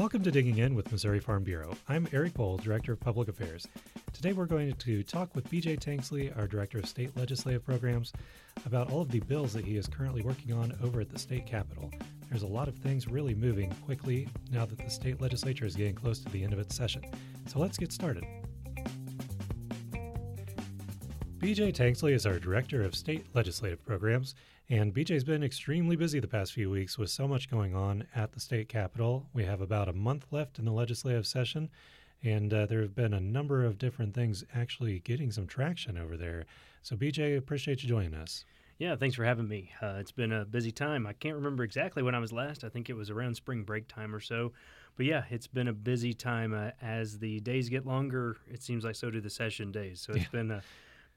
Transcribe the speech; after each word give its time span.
Welcome 0.00 0.22
to 0.22 0.30
Digging 0.30 0.56
In 0.56 0.74
with 0.74 0.90
Missouri 0.90 1.20
Farm 1.20 1.44
Bureau. 1.44 1.76
I'm 1.86 2.08
Eric 2.10 2.32
Bohl, 2.32 2.58
Director 2.58 2.94
of 2.94 3.00
Public 3.00 3.28
Affairs. 3.28 3.68
Today 4.14 4.32
we're 4.32 4.46
going 4.46 4.72
to 4.72 5.02
talk 5.02 5.36
with 5.36 5.46
BJ 5.50 5.78
Tanksley, 5.78 6.34
our 6.38 6.46
Director 6.46 6.78
of 6.78 6.86
State 6.86 7.14
Legislative 7.18 7.62
Programs, 7.62 8.14
about 8.64 8.90
all 8.90 9.02
of 9.02 9.10
the 9.10 9.20
bills 9.20 9.52
that 9.52 9.66
he 9.66 9.76
is 9.76 9.86
currently 9.86 10.22
working 10.22 10.54
on 10.54 10.74
over 10.82 11.02
at 11.02 11.10
the 11.10 11.18
state 11.18 11.44
capitol. 11.44 11.90
There's 12.30 12.44
a 12.44 12.46
lot 12.46 12.66
of 12.66 12.76
things 12.76 13.08
really 13.08 13.34
moving 13.34 13.70
quickly 13.84 14.26
now 14.50 14.64
that 14.64 14.78
the 14.78 14.88
state 14.88 15.20
legislature 15.20 15.66
is 15.66 15.76
getting 15.76 15.94
close 15.94 16.18
to 16.20 16.30
the 16.30 16.42
end 16.42 16.54
of 16.54 16.58
its 16.58 16.74
session. 16.74 17.04
So 17.46 17.58
let's 17.58 17.76
get 17.76 17.92
started. 17.92 18.24
BJ 21.40 21.74
Tanksley 21.74 22.12
is 22.12 22.24
our 22.24 22.38
Director 22.38 22.82
of 22.82 22.94
State 22.94 23.26
Legislative 23.34 23.84
Programs, 23.84 24.34
and 24.70 24.94
BJ's 24.94 25.24
been 25.24 25.42
extremely 25.42 25.96
busy 25.96 26.20
the 26.20 26.28
past 26.28 26.52
few 26.52 26.70
weeks 26.70 26.96
with 26.96 27.10
so 27.10 27.26
much 27.26 27.50
going 27.50 27.74
on 27.74 28.06
at 28.14 28.30
the 28.30 28.38
state 28.38 28.68
capitol. 28.68 29.26
We 29.32 29.44
have 29.44 29.60
about 29.60 29.88
a 29.88 29.92
month 29.92 30.26
left 30.30 30.60
in 30.60 30.64
the 30.64 30.70
legislative 30.70 31.26
session, 31.26 31.70
and 32.22 32.54
uh, 32.54 32.66
there 32.66 32.80
have 32.82 32.94
been 32.94 33.12
a 33.12 33.20
number 33.20 33.64
of 33.64 33.78
different 33.78 34.14
things 34.14 34.44
actually 34.54 35.00
getting 35.00 35.32
some 35.32 35.48
traction 35.48 35.98
over 35.98 36.16
there. 36.16 36.46
So, 36.82 36.94
BJ, 36.94 37.36
appreciate 37.36 37.82
you 37.82 37.88
joining 37.88 38.14
us. 38.14 38.44
Yeah, 38.78 38.94
thanks 38.94 39.16
for 39.16 39.24
having 39.24 39.48
me. 39.48 39.72
Uh, 39.82 39.96
it's 39.98 40.12
been 40.12 40.30
a 40.30 40.44
busy 40.44 40.70
time. 40.70 41.04
I 41.04 41.14
can't 41.14 41.34
remember 41.34 41.64
exactly 41.64 42.04
when 42.04 42.14
I 42.14 42.20
was 42.20 42.32
last. 42.32 42.62
I 42.62 42.68
think 42.68 42.88
it 42.88 42.94
was 42.94 43.10
around 43.10 43.34
spring 43.34 43.64
break 43.64 43.88
time 43.88 44.14
or 44.14 44.20
so. 44.20 44.52
But 44.96 45.04
yeah, 45.04 45.24
it's 45.30 45.48
been 45.48 45.66
a 45.66 45.72
busy 45.72 46.14
time. 46.14 46.54
Uh, 46.54 46.70
as 46.80 47.18
the 47.18 47.40
days 47.40 47.68
get 47.68 47.86
longer, 47.86 48.36
it 48.48 48.62
seems 48.62 48.84
like 48.84 48.94
so 48.94 49.10
do 49.10 49.20
the 49.20 49.30
session 49.30 49.72
days. 49.72 50.00
So 50.00 50.12
it's 50.12 50.22
yeah. 50.22 50.28
been 50.30 50.50
a 50.52 50.62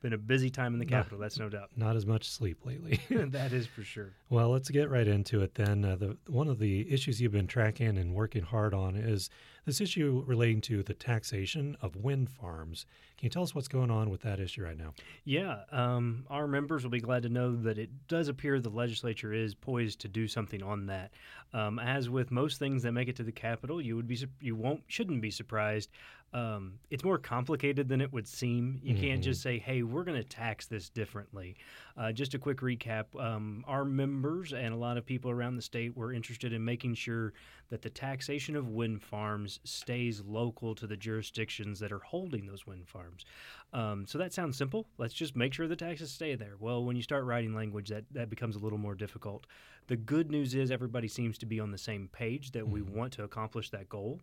been 0.03 0.13
a 0.13 0.17
busy 0.17 0.49
time 0.51 0.73
in 0.73 0.79
the 0.79 0.85
Capitol. 0.85 1.17
That's 1.17 1.39
no 1.39 1.49
doubt. 1.49 1.69
Not 1.75 1.95
as 1.95 2.05
much 2.05 2.29
sleep 2.29 2.65
lately. 2.65 2.99
that 3.09 3.53
is 3.53 3.65
for 3.65 3.83
sure. 3.83 4.11
Well, 4.29 4.49
let's 4.49 4.69
get 4.69 4.91
right 4.91 5.07
into 5.07 5.41
it 5.41 5.55
then. 5.55 5.83
Uh, 5.83 5.95
the 5.95 6.17
one 6.27 6.49
of 6.49 6.59
the 6.59 6.91
issues 6.93 7.19
you've 7.19 7.31
been 7.31 7.47
tracking 7.47 7.97
and 7.97 8.13
working 8.13 8.43
hard 8.43 8.73
on 8.73 8.95
is 8.95 9.29
this 9.65 9.79
issue 9.79 10.23
relating 10.27 10.59
to 10.61 10.83
the 10.83 10.93
taxation 10.93 11.77
of 11.81 11.95
wind 11.95 12.29
farms. 12.29 12.85
Can 13.17 13.27
you 13.27 13.29
tell 13.29 13.43
us 13.43 13.55
what's 13.55 13.69
going 13.69 13.89
on 13.89 14.09
with 14.09 14.21
that 14.23 14.41
issue 14.41 14.63
right 14.63 14.77
now? 14.77 14.93
Yeah, 15.23 15.59
um, 15.71 16.25
our 16.29 16.47
members 16.47 16.83
will 16.83 16.91
be 16.91 16.99
glad 16.99 17.23
to 17.23 17.29
know 17.29 17.55
that 17.55 17.77
it 17.77 17.89
does 18.09 18.27
appear 18.27 18.59
the 18.59 18.69
legislature 18.69 19.31
is 19.31 19.55
poised 19.55 20.01
to 20.01 20.09
do 20.09 20.27
something 20.27 20.61
on 20.61 20.87
that. 20.87 21.11
Um, 21.53 21.79
as 21.79 22.09
with 22.09 22.29
most 22.29 22.59
things 22.59 22.83
that 22.83 22.91
make 22.91 23.07
it 23.07 23.15
to 23.15 23.23
the 23.23 23.31
Capitol, 23.31 23.81
you 23.81 23.95
would 23.95 24.07
be 24.07 24.19
you 24.41 24.55
won't 24.55 24.83
shouldn't 24.87 25.21
be 25.21 25.31
surprised 25.31 25.89
um, 26.33 26.79
it's 26.89 27.03
more 27.03 27.19
complicated 27.19 27.87
than 27.87 28.01
it 28.01 28.11
would 28.11 28.27
seem. 28.27 28.79
You 28.81 28.95
mm-hmm. 28.95 29.03
can't 29.03 29.23
just 29.23 29.41
say, 29.41 29.59
"Hey, 29.59 29.83
we're 29.83 30.03
going 30.03 30.17
to 30.17 30.27
tax 30.27 30.65
this 30.65 30.89
differently." 30.89 31.55
Uh, 31.95 32.11
just 32.11 32.33
a 32.33 32.39
quick 32.39 32.57
recap: 32.57 33.05
um, 33.19 33.63
our 33.67 33.85
members 33.85 34.51
and 34.51 34.73
a 34.73 34.77
lot 34.77 34.97
of 34.97 35.05
people 35.05 35.29
around 35.29 35.55
the 35.55 35.61
state 35.61 35.95
were 35.95 36.11
interested 36.11 36.51
in 36.51 36.65
making 36.65 36.95
sure 36.95 37.33
that 37.69 37.83
the 37.83 37.89
taxation 37.89 38.55
of 38.55 38.69
wind 38.69 39.01
farms 39.03 39.59
stays 39.63 40.21
local 40.25 40.73
to 40.75 40.87
the 40.87 40.97
jurisdictions 40.97 41.79
that 41.79 41.91
are 41.91 41.99
holding 41.99 42.47
those 42.47 42.65
wind 42.65 42.87
farms. 42.87 43.25
Um, 43.71 44.05
so 44.07 44.17
that 44.17 44.33
sounds 44.33 44.57
simple. 44.57 44.87
Let's 44.97 45.13
just 45.13 45.35
make 45.35 45.53
sure 45.53 45.67
the 45.67 45.75
taxes 45.75 46.11
stay 46.11 46.35
there. 46.35 46.55
Well, 46.59 46.83
when 46.83 46.95
you 46.95 47.03
start 47.03 47.25
writing 47.25 47.53
language, 47.53 47.89
that 47.89 48.05
that 48.11 48.31
becomes 48.31 48.55
a 48.55 48.59
little 48.59 48.79
more 48.79 48.95
difficult. 48.95 49.45
The 49.87 49.97
good 49.97 50.31
news 50.31 50.55
is 50.55 50.71
everybody 50.71 51.07
seems 51.07 51.37
to 51.39 51.45
be 51.45 51.59
on 51.59 51.69
the 51.69 51.77
same 51.77 52.09
page 52.11 52.51
that 52.53 52.63
mm-hmm. 52.63 52.71
we 52.71 52.81
want 52.81 53.13
to 53.13 53.23
accomplish 53.23 53.69
that 53.69 53.89
goal 53.89 54.19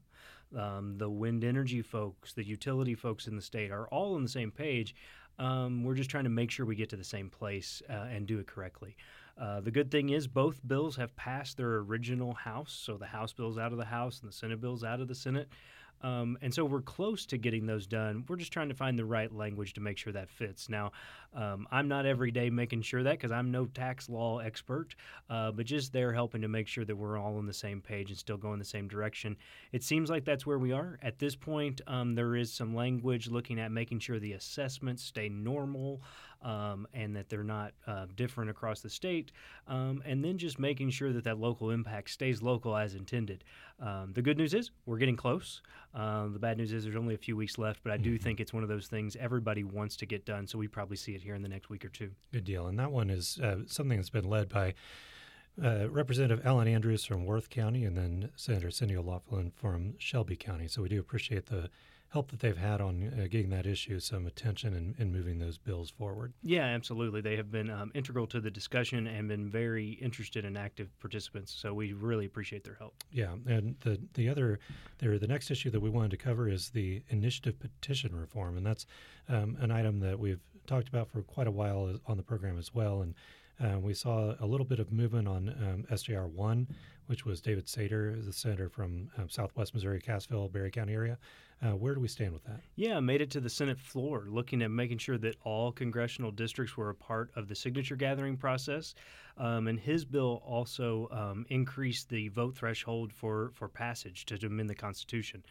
um, 0.56 0.96
the 0.98 1.08
wind 1.08 1.44
energy 1.44 1.82
folks, 1.82 2.32
the 2.32 2.44
utility 2.44 2.94
folks 2.94 3.26
in 3.26 3.36
the 3.36 3.42
state 3.42 3.70
are 3.70 3.86
all 3.88 4.14
on 4.14 4.22
the 4.22 4.28
same 4.28 4.50
page. 4.50 4.94
Um, 5.38 5.84
we're 5.84 5.94
just 5.94 6.10
trying 6.10 6.24
to 6.24 6.30
make 6.30 6.50
sure 6.50 6.66
we 6.66 6.76
get 6.76 6.90
to 6.90 6.96
the 6.96 7.04
same 7.04 7.30
place 7.30 7.82
uh, 7.88 8.08
and 8.10 8.26
do 8.26 8.38
it 8.38 8.46
correctly. 8.46 8.96
Uh, 9.40 9.60
the 9.60 9.70
good 9.70 9.90
thing 9.90 10.10
is 10.10 10.26
both 10.26 10.60
bills 10.66 10.96
have 10.96 11.16
passed 11.16 11.56
their 11.56 11.76
original 11.76 12.34
House, 12.34 12.72
so 12.72 12.98
the 12.98 13.06
House 13.06 13.32
bill's 13.32 13.56
out 13.56 13.72
of 13.72 13.78
the 13.78 13.84
House 13.86 14.20
and 14.20 14.28
the 14.28 14.36
Senate 14.36 14.60
bill's 14.60 14.84
out 14.84 15.00
of 15.00 15.08
the 15.08 15.14
Senate. 15.14 15.48
Um, 16.02 16.38
and 16.40 16.52
so 16.52 16.64
we're 16.64 16.80
close 16.80 17.26
to 17.26 17.38
getting 17.38 17.66
those 17.66 17.86
done. 17.86 18.24
We're 18.28 18.36
just 18.36 18.52
trying 18.52 18.68
to 18.68 18.74
find 18.74 18.98
the 18.98 19.04
right 19.04 19.32
language 19.32 19.74
to 19.74 19.80
make 19.80 19.98
sure 19.98 20.12
that 20.12 20.30
fits. 20.30 20.68
Now, 20.68 20.92
um, 21.34 21.66
I'm 21.70 21.88
not 21.88 22.06
every 22.06 22.30
day 22.30 22.50
making 22.50 22.82
sure 22.82 23.02
that 23.02 23.12
because 23.12 23.30
I'm 23.30 23.50
no 23.50 23.66
tax 23.66 24.08
law 24.08 24.38
expert, 24.38 24.94
uh, 25.28 25.52
but 25.52 25.66
just 25.66 25.92
there 25.92 26.12
helping 26.12 26.42
to 26.42 26.48
make 26.48 26.68
sure 26.68 26.84
that 26.84 26.96
we're 26.96 27.18
all 27.18 27.36
on 27.36 27.46
the 27.46 27.52
same 27.52 27.80
page 27.80 28.10
and 28.10 28.18
still 28.18 28.36
going 28.36 28.58
the 28.58 28.64
same 28.64 28.88
direction. 28.88 29.36
It 29.72 29.82
seems 29.82 30.10
like 30.10 30.24
that's 30.24 30.46
where 30.46 30.58
we 30.58 30.72
are. 30.72 30.98
At 31.02 31.18
this 31.18 31.36
point, 31.36 31.80
um, 31.86 32.14
there 32.14 32.34
is 32.34 32.52
some 32.52 32.74
language 32.74 33.28
looking 33.28 33.60
at 33.60 33.70
making 33.70 34.00
sure 34.00 34.18
the 34.18 34.32
assessments 34.32 35.02
stay 35.02 35.28
normal 35.28 36.02
um, 36.42 36.86
and 36.94 37.14
that 37.16 37.28
they're 37.28 37.42
not 37.42 37.72
uh, 37.86 38.06
different 38.16 38.50
across 38.50 38.80
the 38.80 38.90
state, 38.90 39.32
um, 39.68 40.02
and 40.04 40.24
then 40.24 40.38
just 40.38 40.58
making 40.58 40.90
sure 40.90 41.12
that 41.12 41.24
that 41.24 41.38
local 41.38 41.70
impact 41.70 42.10
stays 42.10 42.42
local 42.42 42.76
as 42.76 42.94
intended. 42.94 43.44
Um, 43.80 44.12
the 44.14 44.22
good 44.22 44.36
news 44.36 44.54
is 44.54 44.70
we're 44.86 44.98
getting 44.98 45.16
close. 45.16 45.62
Uh, 45.94 46.28
the 46.28 46.38
bad 46.38 46.58
news 46.58 46.72
is 46.72 46.84
there's 46.84 46.96
only 46.96 47.14
a 47.14 47.18
few 47.18 47.36
weeks 47.36 47.58
left, 47.58 47.80
but 47.82 47.92
I 47.92 47.96
do 47.96 48.14
mm-hmm. 48.14 48.22
think 48.22 48.40
it's 48.40 48.52
one 48.52 48.62
of 48.62 48.68
those 48.68 48.86
things 48.86 49.16
everybody 49.16 49.64
wants 49.64 49.96
to 49.96 50.06
get 50.06 50.24
done, 50.24 50.46
so 50.46 50.58
we 50.58 50.68
probably 50.68 50.96
see 50.96 51.12
it 51.14 51.22
here 51.22 51.34
in 51.34 51.42
the 51.42 51.48
next 51.48 51.70
week 51.70 51.84
or 51.84 51.88
two. 51.88 52.10
Good 52.32 52.44
deal. 52.44 52.66
And 52.66 52.78
that 52.78 52.92
one 52.92 53.10
is 53.10 53.38
uh, 53.42 53.60
something 53.66 53.98
that's 53.98 54.10
been 54.10 54.28
led 54.28 54.48
by 54.48 54.74
uh, 55.62 55.88
Representative 55.90 56.44
Allen 56.46 56.68
Andrews 56.68 57.04
from 57.04 57.26
Worth 57.26 57.50
County 57.50 57.84
and 57.84 57.96
then 57.96 58.30
Senator 58.36 58.70
Cindy 58.70 58.96
O'Laughlin 58.96 59.50
from 59.54 59.94
Shelby 59.98 60.36
County. 60.36 60.68
So 60.68 60.82
we 60.82 60.88
do 60.88 61.00
appreciate 61.00 61.46
the 61.46 61.70
help 62.10 62.30
that 62.32 62.40
they've 62.40 62.56
had 62.56 62.80
on 62.80 63.12
uh, 63.14 63.26
getting 63.30 63.50
that 63.50 63.66
issue 63.66 64.00
some 64.00 64.26
attention 64.26 64.74
and, 64.74 64.94
and, 64.98 65.12
moving 65.12 65.38
those 65.38 65.58
bills 65.58 65.90
forward. 65.90 66.32
Yeah, 66.42 66.64
absolutely. 66.64 67.20
They 67.20 67.36
have 67.36 67.52
been 67.52 67.70
um, 67.70 67.92
integral 67.94 68.26
to 68.28 68.40
the 68.40 68.50
discussion 68.50 69.06
and 69.06 69.28
been 69.28 69.48
very 69.48 69.90
interested 69.92 70.44
and 70.44 70.58
active 70.58 70.88
participants. 70.98 71.52
So 71.56 71.72
we 71.72 71.92
really 71.92 72.26
appreciate 72.26 72.64
their 72.64 72.74
help. 72.74 72.94
Yeah, 73.12 73.34
and 73.46 73.76
the 73.80 74.00
the 74.14 74.28
other, 74.28 74.58
there 74.98 75.18
the 75.18 75.28
next 75.28 75.50
issue 75.50 75.70
that 75.70 75.80
we 75.80 75.88
wanted 75.88 76.10
to 76.10 76.16
cover 76.16 76.48
is 76.48 76.70
the 76.70 77.02
initiative 77.10 77.58
petition 77.60 78.14
reform, 78.14 78.56
and 78.56 78.66
that's 78.66 78.86
um, 79.28 79.56
an 79.60 79.70
item 79.70 80.00
that 80.00 80.18
we've 80.18 80.40
talked 80.66 80.88
about 80.88 81.08
for 81.08 81.22
quite 81.22 81.46
a 81.46 81.52
while 81.52 81.94
on 82.06 82.16
the 82.16 82.22
program 82.22 82.58
as 82.58 82.74
well, 82.74 83.02
and. 83.02 83.14
Uh, 83.62 83.78
we 83.78 83.92
saw 83.92 84.34
a 84.40 84.46
little 84.46 84.64
bit 84.64 84.78
of 84.78 84.90
movement 84.90 85.28
on 85.28 85.50
um, 85.50 85.84
SJR 85.94 86.26
1, 86.30 86.66
which 87.08 87.26
was 87.26 87.42
David 87.42 87.66
Sater, 87.66 88.24
the 88.24 88.32
senator 88.32 88.70
from 88.70 89.10
um, 89.18 89.28
southwest 89.28 89.74
Missouri, 89.74 90.00
Cassville, 90.00 90.50
Barry 90.50 90.70
County 90.70 90.94
area. 90.94 91.18
Uh, 91.62 91.76
where 91.76 91.94
do 91.94 92.00
we 92.00 92.08
stand 92.08 92.32
with 92.32 92.42
that? 92.44 92.60
Yeah, 92.76 93.00
made 93.00 93.20
it 93.20 93.30
to 93.32 93.40
the 93.40 93.50
Senate 93.50 93.78
floor, 93.78 94.24
looking 94.28 94.62
at 94.62 94.70
making 94.70 94.96
sure 94.96 95.18
that 95.18 95.36
all 95.44 95.72
congressional 95.72 96.30
districts 96.30 96.74
were 96.74 96.88
a 96.88 96.94
part 96.94 97.30
of 97.36 97.48
the 97.48 97.54
signature 97.54 97.96
gathering 97.96 98.38
process. 98.38 98.94
Um, 99.36 99.68
and 99.68 99.78
his 99.78 100.04
bill 100.04 100.42
also 100.44 101.08
um, 101.10 101.44
increased 101.50 102.08
the 102.08 102.28
vote 102.28 102.56
threshold 102.56 103.12
for, 103.12 103.50
for 103.52 103.68
passage 103.68 104.24
to 104.26 104.46
amend 104.46 104.70
the 104.70 104.74
Constitution. 104.74 105.44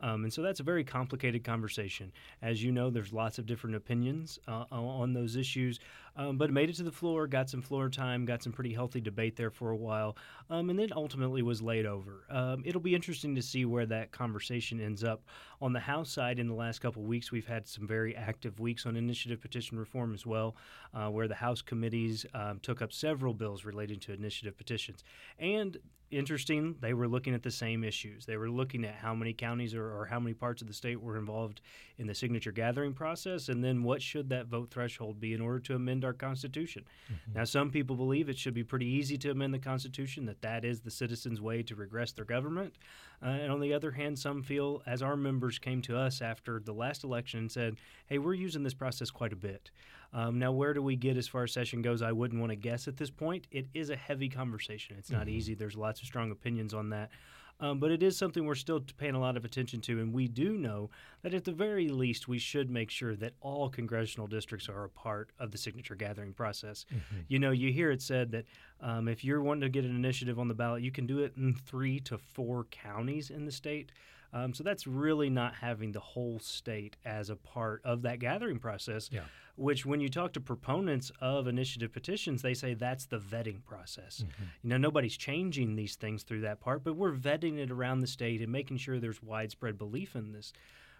Um, 0.00 0.24
and 0.24 0.32
so 0.32 0.42
that's 0.42 0.60
a 0.60 0.64
very 0.64 0.84
complicated 0.84 1.42
conversation. 1.42 2.12
As 2.42 2.62
you 2.62 2.70
know, 2.70 2.90
there's 2.90 3.12
lots 3.12 3.38
of 3.38 3.46
different 3.46 3.76
opinions 3.76 4.38
uh, 4.46 4.64
on 4.70 5.14
those 5.14 5.36
issues, 5.36 5.78
um, 6.16 6.38
but 6.38 6.50
made 6.50 6.70
it 6.70 6.76
to 6.76 6.82
the 6.82 6.92
floor, 6.92 7.26
got 7.26 7.50
some 7.50 7.62
floor 7.62 7.88
time, 7.88 8.24
got 8.24 8.42
some 8.42 8.52
pretty 8.52 8.72
healthy 8.72 9.00
debate 9.00 9.36
there 9.36 9.50
for 9.50 9.70
a 9.70 9.76
while, 9.76 10.16
um, 10.50 10.70
and 10.70 10.78
then 10.78 10.88
ultimately 10.94 11.42
was 11.42 11.62
laid 11.62 11.86
over. 11.86 12.24
Um, 12.30 12.62
it'll 12.64 12.80
be 12.80 12.94
interesting 12.94 13.34
to 13.34 13.42
see 13.42 13.64
where 13.64 13.86
that 13.86 14.12
conversation 14.12 14.80
ends 14.80 15.04
up. 15.04 15.22
On 15.60 15.72
the 15.72 15.80
House 15.80 16.10
side, 16.10 16.38
in 16.38 16.48
the 16.48 16.54
last 16.54 16.80
couple 16.80 17.02
weeks, 17.02 17.32
we've 17.32 17.46
had 17.46 17.66
some 17.66 17.86
very 17.86 18.16
active 18.16 18.60
weeks 18.60 18.86
on 18.86 18.96
initiative 18.96 19.40
petition 19.40 19.78
reform 19.78 20.14
as 20.14 20.26
well, 20.26 20.56
uh, 20.94 21.08
where 21.08 21.28
the 21.28 21.34
House 21.34 21.62
committees 21.62 22.26
um, 22.34 22.60
took 22.60 22.82
up 22.82 22.92
several 22.92 23.34
bills 23.34 23.64
relating 23.64 23.98
to 24.00 24.12
initiative 24.12 24.56
petitions. 24.56 25.04
And 25.38 25.78
interesting, 26.10 26.76
they 26.80 26.94
were 26.94 27.08
looking 27.08 27.34
at 27.34 27.42
the 27.42 27.50
same 27.50 27.82
issues. 27.82 28.26
They 28.26 28.36
were 28.36 28.50
looking 28.50 28.84
at 28.84 28.94
how 28.94 29.14
many 29.14 29.32
counties 29.32 29.74
or, 29.74 29.84
or, 29.84 30.06
how 30.06 30.20
many 30.20 30.34
parts 30.34 30.62
of 30.62 30.68
the 30.68 30.74
state 30.74 31.00
were 31.00 31.16
involved 31.16 31.60
in 31.98 32.06
the 32.06 32.14
signature 32.14 32.52
gathering 32.52 32.92
process, 32.92 33.48
and 33.48 33.62
then 33.62 33.82
what 33.82 34.02
should 34.02 34.28
that 34.28 34.46
vote 34.46 34.70
threshold 34.70 35.18
be 35.18 35.32
in 35.32 35.40
order 35.40 35.58
to 35.60 35.74
amend 35.74 36.04
our 36.06 36.14
Constitution. 36.14 36.84
Mm-hmm. 37.12 37.38
Now, 37.38 37.44
some 37.44 37.70
people 37.70 37.96
believe 37.96 38.30
it 38.30 38.38
should 38.38 38.54
be 38.54 38.64
pretty 38.64 38.86
easy 38.86 39.18
to 39.18 39.30
amend 39.30 39.52
the 39.52 39.58
Constitution, 39.58 40.24
that 40.26 40.40
that 40.40 40.64
is 40.64 40.80
the 40.80 40.90
citizens' 40.90 41.40
way 41.40 41.62
to 41.64 41.74
regress 41.74 42.12
their 42.12 42.24
government. 42.24 42.74
Uh, 43.22 43.28
and 43.28 43.52
on 43.52 43.60
the 43.60 43.74
other 43.74 43.90
hand, 43.90 44.18
some 44.18 44.42
feel, 44.42 44.82
as 44.86 45.02
our 45.02 45.16
members 45.16 45.58
came 45.58 45.82
to 45.82 45.98
us 45.98 46.22
after 46.22 46.60
the 46.60 46.72
last 46.72 47.04
election 47.04 47.40
and 47.40 47.52
said, 47.52 47.76
hey, 48.06 48.18
we're 48.18 48.34
using 48.34 48.62
this 48.62 48.74
process 48.74 49.10
quite 49.10 49.32
a 49.32 49.36
bit. 49.36 49.70
Um, 50.12 50.38
now, 50.38 50.52
where 50.52 50.72
do 50.72 50.82
we 50.82 50.96
get 50.96 51.16
as 51.16 51.28
far 51.28 51.42
as 51.42 51.52
session 51.52 51.82
goes? 51.82 52.00
I 52.00 52.12
wouldn't 52.12 52.40
want 52.40 52.50
to 52.50 52.56
guess 52.56 52.88
at 52.88 52.96
this 52.96 53.10
point. 53.10 53.46
It 53.50 53.66
is 53.74 53.90
a 53.90 53.96
heavy 53.96 54.28
conversation. 54.28 54.96
It's 54.98 55.10
not 55.10 55.22
mm-hmm. 55.22 55.30
easy. 55.30 55.54
There's 55.54 55.76
lots 55.76 56.00
of 56.00 56.06
strong 56.06 56.30
opinions 56.30 56.72
on 56.72 56.90
that. 56.90 57.10
Um, 57.58 57.78
but 57.78 57.90
it 57.90 58.02
is 58.02 58.16
something 58.18 58.44
we're 58.44 58.54
still 58.54 58.84
paying 58.98 59.14
a 59.14 59.20
lot 59.20 59.36
of 59.36 59.44
attention 59.44 59.80
to, 59.82 60.00
and 60.00 60.12
we 60.12 60.28
do 60.28 60.58
know 60.58 60.90
that 61.22 61.32
at 61.32 61.44
the 61.44 61.52
very 61.52 61.88
least 61.88 62.28
we 62.28 62.38
should 62.38 62.70
make 62.70 62.90
sure 62.90 63.16
that 63.16 63.32
all 63.40 63.70
congressional 63.70 64.26
districts 64.26 64.68
are 64.68 64.84
a 64.84 64.90
part 64.90 65.30
of 65.38 65.52
the 65.52 65.58
signature 65.58 65.94
gathering 65.94 66.34
process. 66.34 66.84
Mm-hmm. 66.92 67.20
You 67.28 67.38
know, 67.38 67.52
you 67.52 67.72
hear 67.72 67.90
it 67.90 68.02
said 68.02 68.30
that 68.32 68.44
um, 68.80 69.08
if 69.08 69.24
you're 69.24 69.42
wanting 69.42 69.62
to 69.62 69.68
get 69.68 69.84
an 69.84 69.94
initiative 69.94 70.38
on 70.38 70.48
the 70.48 70.54
ballot, 70.54 70.82
you 70.82 70.92
can 70.92 71.06
do 71.06 71.20
it 71.20 71.32
in 71.36 71.54
three 71.54 72.00
to 72.00 72.18
four 72.18 72.64
counties 72.70 73.30
in 73.30 73.44
the 73.44 73.52
state. 73.52 73.92
Um, 74.32 74.52
so 74.52 74.62
that's 74.62 74.86
really 74.86 75.30
not 75.30 75.54
having 75.54 75.92
the 75.92 76.00
whole 76.00 76.38
state 76.40 76.96
as 77.04 77.30
a 77.30 77.36
part 77.36 77.80
of 77.84 78.02
that 78.02 78.18
gathering 78.18 78.58
process. 78.58 79.08
Yeah. 79.10 79.22
Which, 79.56 79.86
when 79.86 80.00
you 80.00 80.10
talk 80.10 80.34
to 80.34 80.40
proponents 80.40 81.10
of 81.22 81.46
initiative 81.46 81.90
petitions, 81.90 82.42
they 82.42 82.52
say 82.52 82.74
that's 82.74 83.06
the 83.06 83.18
vetting 83.18 83.64
process. 83.64 84.22
Mm-hmm. 84.22 84.42
You 84.62 84.70
know, 84.70 84.76
nobody's 84.76 85.16
changing 85.16 85.76
these 85.76 85.96
things 85.96 86.24
through 86.24 86.42
that 86.42 86.60
part, 86.60 86.84
but 86.84 86.96
we're 86.96 87.14
vetting 87.14 87.56
it 87.58 87.70
around 87.70 88.00
the 88.00 88.06
state 88.06 88.42
and 88.42 88.52
making 88.52 88.76
sure 88.76 89.00
there's 89.00 89.22
widespread 89.22 89.78
belief 89.78 90.14
in 90.14 90.32
this. 90.32 90.52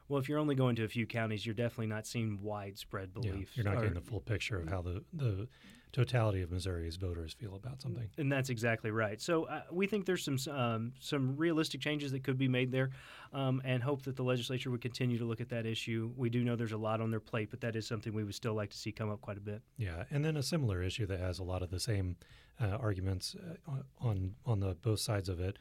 Well, 0.08 0.20
if 0.20 0.28
you're 0.28 0.38
only 0.38 0.54
going 0.54 0.76
to 0.76 0.84
a 0.84 0.88
few 0.88 1.06
counties, 1.06 1.44
you're 1.44 1.54
definitely 1.54 1.86
not 1.88 2.06
seeing 2.06 2.40
widespread 2.42 3.10
Yeah, 3.20 3.30
belief. 3.32 3.50
you're 3.56 3.64
not 3.64 3.76
or- 3.76 3.80
getting 3.80 3.94
the 3.94 4.00
full 4.00 4.20
picture 4.20 4.58
of 4.58 4.68
how 4.68 4.82
the, 4.82 5.02
the 5.12 5.48
totality 5.92 6.42
of 6.42 6.50
Missouri's 6.52 6.96
voters 6.96 7.32
feel 7.32 7.54
about 7.54 7.80
something. 7.80 8.08
And 8.18 8.30
that's 8.30 8.50
exactly 8.50 8.90
right. 8.90 9.20
So 9.20 9.44
uh, 9.44 9.62
we 9.72 9.86
think 9.86 10.04
there's 10.06 10.22
some 10.24 10.38
um, 10.54 10.92
some 11.00 11.36
realistic 11.36 11.80
changes 11.80 12.12
that 12.12 12.22
could 12.22 12.36
be 12.38 12.48
made 12.48 12.70
there, 12.70 12.90
um, 13.32 13.62
and 13.64 13.82
hope 13.82 14.02
that 14.02 14.14
the 14.14 14.22
legislature 14.22 14.70
would 14.70 14.82
continue 14.82 15.18
to 15.18 15.24
look 15.24 15.40
at 15.40 15.48
that 15.48 15.64
issue. 15.66 16.12
We 16.16 16.28
do 16.28 16.44
know 16.44 16.54
there's 16.54 16.72
a 16.72 16.76
lot 16.76 17.00
on 17.00 17.10
their 17.10 17.20
plate, 17.20 17.50
but 17.50 17.60
that 17.62 17.74
is 17.76 17.86
something 17.86 18.12
we 18.12 18.24
would 18.24 18.34
still 18.34 18.54
like 18.54 18.70
to 18.70 18.76
see 18.76 18.92
come 18.92 19.10
up 19.10 19.20
quite 19.22 19.38
a 19.38 19.40
bit. 19.40 19.62
Yeah, 19.78 20.04
and 20.10 20.24
then 20.24 20.36
a 20.36 20.42
similar 20.42 20.82
issue 20.82 21.06
that 21.06 21.18
has 21.18 21.38
a 21.38 21.44
lot 21.44 21.62
of 21.62 21.70
the 21.70 21.80
same 21.80 22.16
uh, 22.60 22.66
arguments 22.78 23.34
uh, 23.68 23.72
on 23.98 24.34
on 24.44 24.60
the 24.60 24.74
both 24.82 25.00
sides 25.00 25.28
of 25.28 25.40
it 25.40 25.58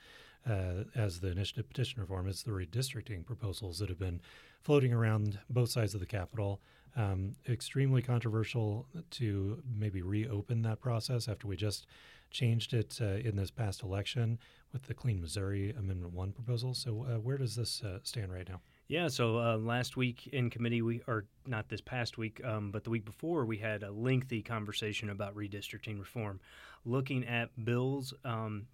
uh, 0.49 0.83
as 0.95 1.19
the 1.19 1.31
initiative 1.31 1.67
petition 1.67 2.01
reform 2.01 2.27
is 2.27 2.43
the 2.43 2.51
redistricting 2.51 3.25
proposals 3.25 3.79
that 3.79 3.89
have 3.89 3.99
been 3.99 4.21
floating 4.61 4.93
around 4.93 5.39
both 5.49 5.69
sides 5.69 5.93
of 5.93 5.99
the 5.99 6.05
Capitol. 6.05 6.61
Um, 6.97 7.33
extremely 7.49 8.01
controversial 8.01 8.87
to 9.11 9.61
maybe 9.77 10.01
reopen 10.01 10.61
that 10.61 10.79
process 10.79 11.27
after 11.27 11.45
we 11.45 11.57
just 11.57 11.87
changed 12.31 12.73
it 12.73 12.97
uh, 13.01 13.05
in 13.27 13.35
this 13.35 13.51
past 13.51 13.83
election 13.83 14.39
with 14.71 14.83
the 14.83 14.93
Clean 14.93 15.19
Missouri 15.19 15.71
Amendment 15.77 16.13
One 16.13 16.31
proposal. 16.31 16.73
So, 16.73 17.05
uh, 17.09 17.19
where 17.19 17.37
does 17.37 17.55
this 17.55 17.83
uh, 17.83 17.99
stand 18.03 18.31
right 18.31 18.47
now? 18.47 18.61
Yeah, 18.87 19.07
so 19.07 19.39
uh, 19.39 19.57
last 19.57 19.97
week 19.97 20.27
in 20.27 20.49
committee, 20.49 20.81
we 20.81 21.01
or 21.07 21.25
not 21.47 21.69
this 21.69 21.81
past 21.81 22.17
week, 22.17 22.39
um, 22.45 22.71
but 22.71 22.83
the 22.83 22.89
week 22.91 23.03
before, 23.03 23.45
we 23.45 23.57
had 23.57 23.83
a 23.83 23.91
lengthy 23.91 24.41
conversation 24.43 25.09
about 25.09 25.35
redistricting 25.35 25.97
reform, 25.97 26.39
looking 26.85 27.25
at 27.25 27.49
bills 27.65 28.13
um, 28.23 28.67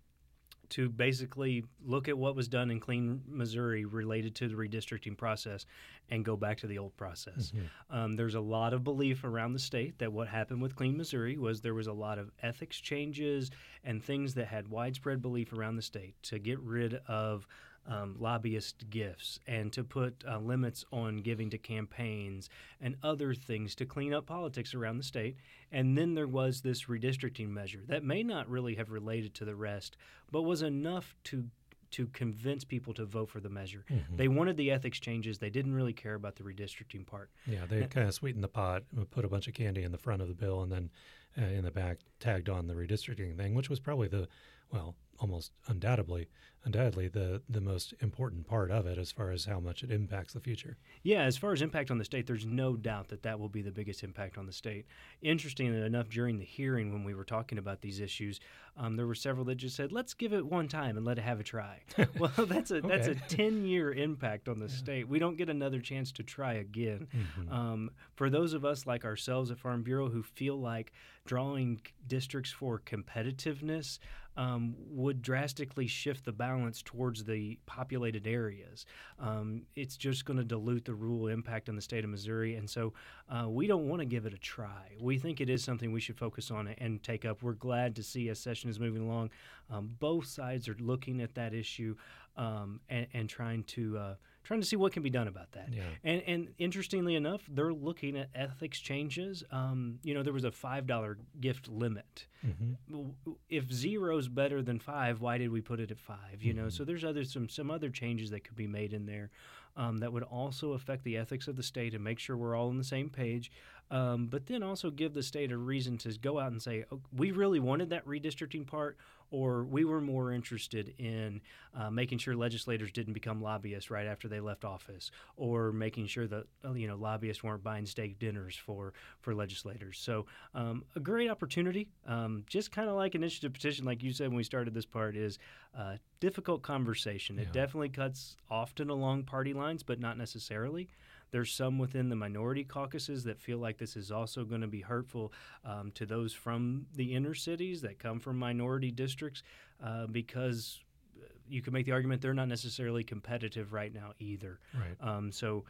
to 0.72 0.90
basically 0.90 1.64
look 1.86 2.08
at 2.08 2.18
what 2.18 2.36
was 2.36 2.48
done 2.48 2.72
in 2.72 2.80
Clean 2.80 3.22
Missouri 3.28 3.86
related 3.86 4.36
to 4.36 4.48
the 4.48 4.56
redistricting 4.56 5.18
process 5.18 5.66
and 6.10 6.26
go 6.26 6.36
back 6.36 6.58
to 6.60 6.68
the 6.68 6.78
old 6.78 6.96
process. 6.98 7.52
Um, 7.90 8.16
there's 8.16 8.36
a 8.36 8.42
lot 8.42 8.74
of 8.74 8.84
belief 8.84 9.24
around 9.24 9.54
the 9.54 9.60
state 9.60 10.00
that 10.00 10.12
what 10.12 10.28
happened 10.28 10.62
with 10.62 10.76
Clean 10.76 10.96
Missouri 10.98 11.38
was 11.38 11.62
there 11.62 11.74
was 11.74 11.88
a 11.88 11.94
lot 11.94 12.18
of 12.18 12.32
ethics 12.42 12.80
changes 12.80 13.52
and 13.84 14.04
things 14.04 14.34
that 14.36 14.48
had 14.48 14.68
widespread 14.68 15.22
belief 15.22 15.54
around 15.54 15.76
the 15.76 15.82
state 15.82 16.16
to 16.24 16.40
get 16.40 16.60
rid 16.60 16.96
of 17.08 17.48
um, 17.88 18.16
lobbyist 18.20 18.90
gifts 18.90 19.40
and 19.48 19.74
to 19.74 19.84
put 19.84 20.24
uh, 20.28 20.38
limits 20.38 20.86
on 20.92 21.18
giving 21.18 21.50
to 21.50 21.58
campaigns 21.58 22.50
and 22.80 22.96
other 23.04 23.34
things 23.34 23.76
to 23.76 23.86
clean 23.86 24.14
up 24.14 24.26
politics 24.26 24.74
around 24.74 24.98
the 24.98 25.04
state. 25.04 25.36
And 25.72 25.98
then 25.98 26.14
there 26.14 26.28
was 26.28 26.62
this 26.62 26.86
redistricting 26.86 27.50
measure 27.50 27.82
that 27.88 28.04
may 28.04 28.24
not 28.24 28.50
really 28.50 28.76
have 28.76 28.92
related 28.92 29.34
to 29.36 29.46
the 29.46 29.56
rest, 29.56 29.98
but 30.32 30.44
was 30.44 30.62
enough 30.62 31.16
to 31.26 31.46
to 31.92 32.08
convince 32.08 32.64
people 32.64 32.94
to 32.94 33.04
vote 33.04 33.30
for 33.30 33.42
the 33.42 33.50
measure. 33.50 33.84
They 34.16 34.30
wanted 34.30 34.56
the 34.56 34.72
ethics 34.72 34.98
changes. 34.98 35.40
They 35.40 35.50
didn't 35.50 35.74
really 35.74 35.92
care 35.92 36.14
about 36.14 36.38
the 36.38 36.44
redistricting 36.44 37.06
part. 37.06 37.30
Yeah, 37.46 37.66
they 37.70 37.86
kind 37.88 38.08
of 38.08 38.14
sweetened 38.14 38.46
the 38.46 38.48
pot, 38.48 38.84
put 39.12 39.26
a 39.26 39.28
bunch 39.28 39.50
of 39.50 39.54
candy 39.54 39.84
in 39.84 39.92
the 39.92 39.98
front 39.98 40.22
of 40.22 40.30
the 40.30 40.34
bill, 40.34 40.62
and 40.62 40.72
then 40.72 40.90
uh, 41.38 41.46
in 41.46 41.64
the 41.64 41.72
back 41.72 42.00
tagged 42.20 42.50
on 42.50 42.68
the 42.68 42.74
redistricting 42.74 43.36
thing, 43.38 43.56
which 43.56 43.70
was 43.70 43.80
probably 43.80 44.08
the, 44.08 44.28
well, 44.72 44.96
almost 45.22 45.52
undoubtedly, 45.68 46.28
undoubtedly 46.66 47.08
the 47.08 47.42
the 47.48 47.62
most 47.62 47.94
important 48.02 48.48
part 48.48 48.72
of 48.72 48.88
it 48.88 48.98
as 48.98 49.12
far 49.12 49.32
as 49.32 49.46
how 49.46 49.60
much 49.60 49.84
it 49.84 49.92
impacts 49.92 50.34
the 50.34 50.40
future. 50.40 50.78
Yeah, 51.04 51.22
as 51.24 51.38
far 51.38 51.54
as 51.54 51.62
impact 51.62 51.92
on 51.92 52.00
the 52.00 52.06
state, 52.06 52.26
there's 52.26 52.46
no 52.46 52.76
doubt 52.76 53.10
that 53.10 53.22
that 53.24 53.40
will 53.40 53.50
be 53.50 53.62
the 53.62 53.72
biggest 53.72 54.04
impact 54.04 54.38
on 54.38 54.48
the 54.48 54.52
state. 54.52 54.88
Interestingly 55.22 55.80
enough, 55.80 56.10
during 56.10 56.40
the 56.40 56.46
hearing 56.46 56.92
when 56.92 57.04
we 57.04 57.14
were 57.14 57.24
talking 57.24 57.60
about 57.60 57.82
these 57.82 58.00
issues, 58.00 58.40
um, 58.78 58.96
there 58.96 59.06
were 59.06 59.16
several 59.16 59.46
that 59.46 59.56
just 59.56 59.76
said, 59.76 59.92
"Let's 59.92 60.14
give 60.14 60.34
it 60.34 60.46
one 60.46 60.68
time 60.68 60.98
and 60.98 61.06
let 61.06 61.20
it 61.20 61.22
have 61.22 61.40
a 61.40 61.44
try." 61.44 61.82
well, 62.18 62.32
that's 62.48 62.72
a 62.72 62.82
that's 62.82 63.08
a 63.08 63.16
ten 63.16 63.66
year 63.66 63.94
impact 63.94 64.50
on 64.50 64.60
the 64.60 64.70
state. 64.70 65.08
We 65.08 65.20
don't 65.20 65.38
get 65.38 65.50
another 65.50 65.80
chance 65.80 66.12
to 66.14 66.24
try 66.24 66.54
again. 66.54 67.08
Mm-hmm. 67.16 67.54
Um, 67.54 67.92
for 68.16 68.30
those 68.30 68.54
of 68.54 68.66
us 68.66 68.88
like 68.88 69.06
ourselves 69.06 69.52
at 69.52 69.60
Farm 69.60 69.84
Bureau 69.84 70.10
who 70.10 70.24
feel 70.24 70.60
like 70.60 70.92
drawing 71.26 71.82
districts 72.08 72.52
for 72.52 72.80
competitiveness 72.80 74.00
um, 74.38 74.76
would 74.90 75.22
drastically 75.22 75.88
shift 75.88 76.24
the 76.26 76.32
balance 76.32 76.82
towards 76.82 77.24
the 77.24 77.60
populated 77.66 78.26
areas. 78.26 78.86
Um, 79.20 79.64
it's 79.76 79.98
just 79.98 80.26
going 80.26 80.38
to 80.38 80.46
dilute 80.46 80.86
the 80.86 80.94
rural 80.94 81.28
impact 81.28 81.68
on 81.68 81.76
the 81.76 81.82
state 81.82 82.04
of 82.04 82.10
Missouri, 82.10 82.56
and 82.56 82.70
so 82.70 82.94
uh, 83.30 83.50
we 83.50 83.68
don't 83.68 83.88
want 83.90 84.00
to 84.00 84.06
give 84.06 84.26
it 84.26 84.34
a 84.34 84.38
try. 84.38 84.96
We 85.00 85.18
think 85.18 85.42
it 85.42 85.50
is 85.50 85.64
something 85.64 85.92
we 85.92 86.00
should 86.00 86.18
focus 86.18 86.50
on 86.50 86.70
and 86.78 87.04
take 87.04 87.26
up. 87.26 87.44
We're 87.44 87.54
glad 87.54 87.96
to 87.98 88.04
see 88.04 88.30
as 88.30 88.40
session 88.40 88.70
is 88.70 88.80
moving 88.80 89.02
along. 89.02 89.32
Um, 89.70 89.96
both 90.00 90.26
sides 90.26 90.70
are 90.70 90.78
looking 90.80 91.22
at 91.22 91.36
that 91.36 91.54
issue 91.54 91.96
um, 92.38 92.80
and, 92.90 93.08
and 93.14 93.30
trying 93.30 93.64
to 93.64 93.98
uh, 93.98 94.16
trying 94.44 94.60
to 94.62 94.66
see 94.66 94.76
what 94.76 94.92
can 94.92 95.04
be 95.04 95.10
done 95.10 95.28
about 95.28 95.52
that. 95.52 95.70
Yeah. 95.72 95.84
And, 96.04 96.22
and 96.28 96.48
interestingly 96.58 97.16
enough, 97.16 97.42
they're 97.50 97.74
looking 97.74 98.18
at 98.18 98.30
ethics 98.34 98.80
changes. 98.80 99.44
Um, 99.52 100.00
you 100.04 100.14
know, 100.14 100.24
there 100.24 100.34
was 100.34 100.44
a 100.44 100.52
five 100.52 100.88
dollar 100.88 101.18
gift 101.40 101.68
limit. 101.68 102.26
hmm 102.42 102.74
W- 102.90 103.14
If 103.50 103.72
zero's 103.72 104.28
better 104.28 104.62
than 104.62 104.80
five, 104.80 105.22
why 105.22 105.38
did 105.38 105.52
we 105.52 105.62
put 105.62 105.80
it 105.80 105.92
at 105.92 106.00
five? 106.00 106.42
You 106.42 106.54
know, 106.54 106.70
so 106.70 106.84
there's 106.84 107.04
other 107.04 107.24
some 107.24 107.50
some 107.50 107.70
other 107.72 107.90
changes 107.90 108.30
that 108.32 108.44
could 108.44 108.56
be 108.56 108.68
made 108.68 108.94
in 108.94 109.06
there 109.06 109.30
um, 109.78 109.98
that 110.00 110.12
would 110.12 110.24
also 110.24 110.74
affect 110.74 111.04
the 111.04 111.18
ethics 111.18 111.48
of 111.48 111.56
the 111.56 111.64
state 111.64 111.94
and 111.94 112.04
make 112.04 112.20
sure 112.20 112.36
we're 112.36 112.56
all 112.56 112.70
on 112.70 112.78
the 112.78 112.84
same 112.84 113.10
page. 113.10 113.52
Um, 113.92 114.28
but 114.28 114.46
then 114.46 114.64
also 114.64 114.90
give 114.90 115.14
the 115.14 115.24
state 115.24 115.52
a 115.52 115.58
reason 115.58 115.98
to 116.00 116.18
go 116.18 116.40
out 116.40 116.52
and 116.54 116.62
say, 116.62 116.86
oh, 116.94 117.02
we 117.14 117.32
really 117.32 117.60
wanted 117.60 117.90
that 117.90 118.06
redistricting 118.06 118.66
part, 118.66 118.98
or 119.32 119.64
we 119.64 119.86
were 119.86 120.02
more 120.02 120.32
interested 120.32 120.94
in 120.98 121.42
uh, 121.74 121.90
making 121.90 122.18
sure 122.18 122.36
legislators 122.36 122.92
didn't 122.92 123.14
become 123.14 123.42
lobbyists 123.42 123.90
right 123.90 124.06
after 124.06 124.28
they 124.28 124.40
left 124.40 124.66
office, 124.66 125.10
or 125.38 125.72
making 125.72 126.06
sure 126.06 126.28
that 126.28 126.46
uh, 126.66 126.74
you 126.74 126.88
know 126.88 126.96
lobbyists 126.96 127.44
weren't 127.44 127.64
buying 127.64 127.86
steak 127.86 128.20
dinners 128.20 128.56
for 128.56 128.94
for 129.22 129.34
legislators. 129.34 129.98
So 129.98 130.26
um, 130.54 130.84
a 130.96 131.00
great 131.00 131.30
opportunity, 131.30 131.88
um, 132.06 132.44
just 132.48 132.72
kind 132.72 132.90
of 132.90 132.96
like 132.96 133.16
initiative 133.16 133.54
petition, 133.54 133.86
like 133.86 134.04
you 134.04 134.12
said 134.14 134.28
when 134.28 134.38
we 134.38 134.44
started 134.44 134.74
this 134.74 134.86
part, 134.86 135.16
is 135.16 135.40
uh, 135.78 135.96
difficult 136.20 136.62
conversation. 136.62 137.40
It 137.40 137.52
definitely 137.54 137.90
cuts 137.90 138.36
often 138.50 138.90
along 138.90 139.24
party 139.24 139.54
lines, 139.54 139.84
but 139.84 140.00
not 140.00 140.18
necessarily. 140.18 140.90
There's 141.32 141.52
some 141.52 141.80
within 141.80 142.10
the 142.10 142.16
minority 142.16 142.64
caucuses 142.64 143.24
that 143.24 143.40
feel 143.40 143.58
like 143.58 143.78
this 143.78 143.96
is 143.96 144.12
also 144.12 144.44
going 144.44 144.62
to 144.62 144.68
be 144.68 144.82
hurtful 144.82 145.32
um, 145.66 145.92
to 145.96 146.06
those 146.06 146.34
from 146.34 146.86
the 146.96 147.16
inner 147.16 147.34
cities 147.34 147.82
that 147.82 148.00
come 148.00 148.20
from 148.20 148.38
minority 148.38 148.92
districts 148.92 149.44
uh, 149.84 150.08
because 150.08 150.80
uh, 151.18 151.28
you 151.48 151.62
can 151.62 151.74
make 151.74 151.86
the 151.86 151.94
argument 151.94 152.22
they're 152.22 152.34
not 152.34 152.50
necessarily 152.50 153.04
competitive 153.04 153.74
right 153.74 153.94
now 153.94 154.12
either. 154.20 154.60
Right. 154.74 155.10
Um, 155.10 155.32
so 155.32 155.64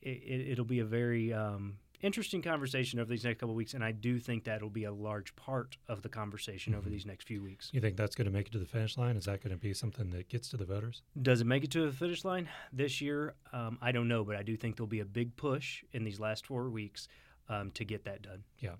it, 0.00 0.22
it, 0.24 0.52
it'll 0.52 0.64
be 0.64 0.80
a 0.80 0.84
very 0.84 1.32
um, 1.32 1.76
interesting 2.02 2.42
conversation 2.42 2.98
over 2.98 3.10
these 3.10 3.24
next 3.24 3.38
couple 3.40 3.50
of 3.50 3.56
weeks, 3.56 3.74
and 3.74 3.84
I 3.84 3.92
do 3.92 4.18
think 4.18 4.44
that'll 4.44 4.70
be 4.70 4.84
a 4.84 4.92
large 4.92 5.34
part 5.36 5.76
of 5.88 6.02
the 6.02 6.08
conversation 6.08 6.74
over 6.74 6.88
these 6.88 7.06
next 7.06 7.26
few 7.26 7.42
weeks. 7.42 7.70
You 7.72 7.80
think 7.80 7.96
that's 7.96 8.14
going 8.14 8.26
to 8.26 8.32
make 8.32 8.46
it 8.48 8.52
to 8.52 8.58
the 8.58 8.66
finish 8.66 8.96
line? 8.96 9.16
Is 9.16 9.24
that 9.26 9.42
going 9.42 9.52
to 9.52 9.60
be 9.60 9.74
something 9.74 10.10
that 10.10 10.28
gets 10.28 10.48
to 10.50 10.56
the 10.56 10.64
voters? 10.64 11.02
Does 11.20 11.40
it 11.40 11.46
make 11.46 11.64
it 11.64 11.70
to 11.72 11.86
the 11.86 11.92
finish 11.92 12.24
line 12.24 12.48
this 12.72 13.00
year? 13.00 13.34
Um, 13.52 13.78
I 13.80 13.92
don't 13.92 14.08
know, 14.08 14.24
but 14.24 14.36
I 14.36 14.42
do 14.42 14.56
think 14.56 14.76
there'll 14.76 14.86
be 14.88 15.00
a 15.00 15.04
big 15.04 15.36
push 15.36 15.84
in 15.92 16.04
these 16.04 16.20
last 16.20 16.46
four 16.46 16.70
weeks 16.70 17.08
um, 17.48 17.70
to 17.72 17.84
get 17.84 18.04
that 18.04 18.22
done. 18.22 18.44
Yeah. 18.58 18.74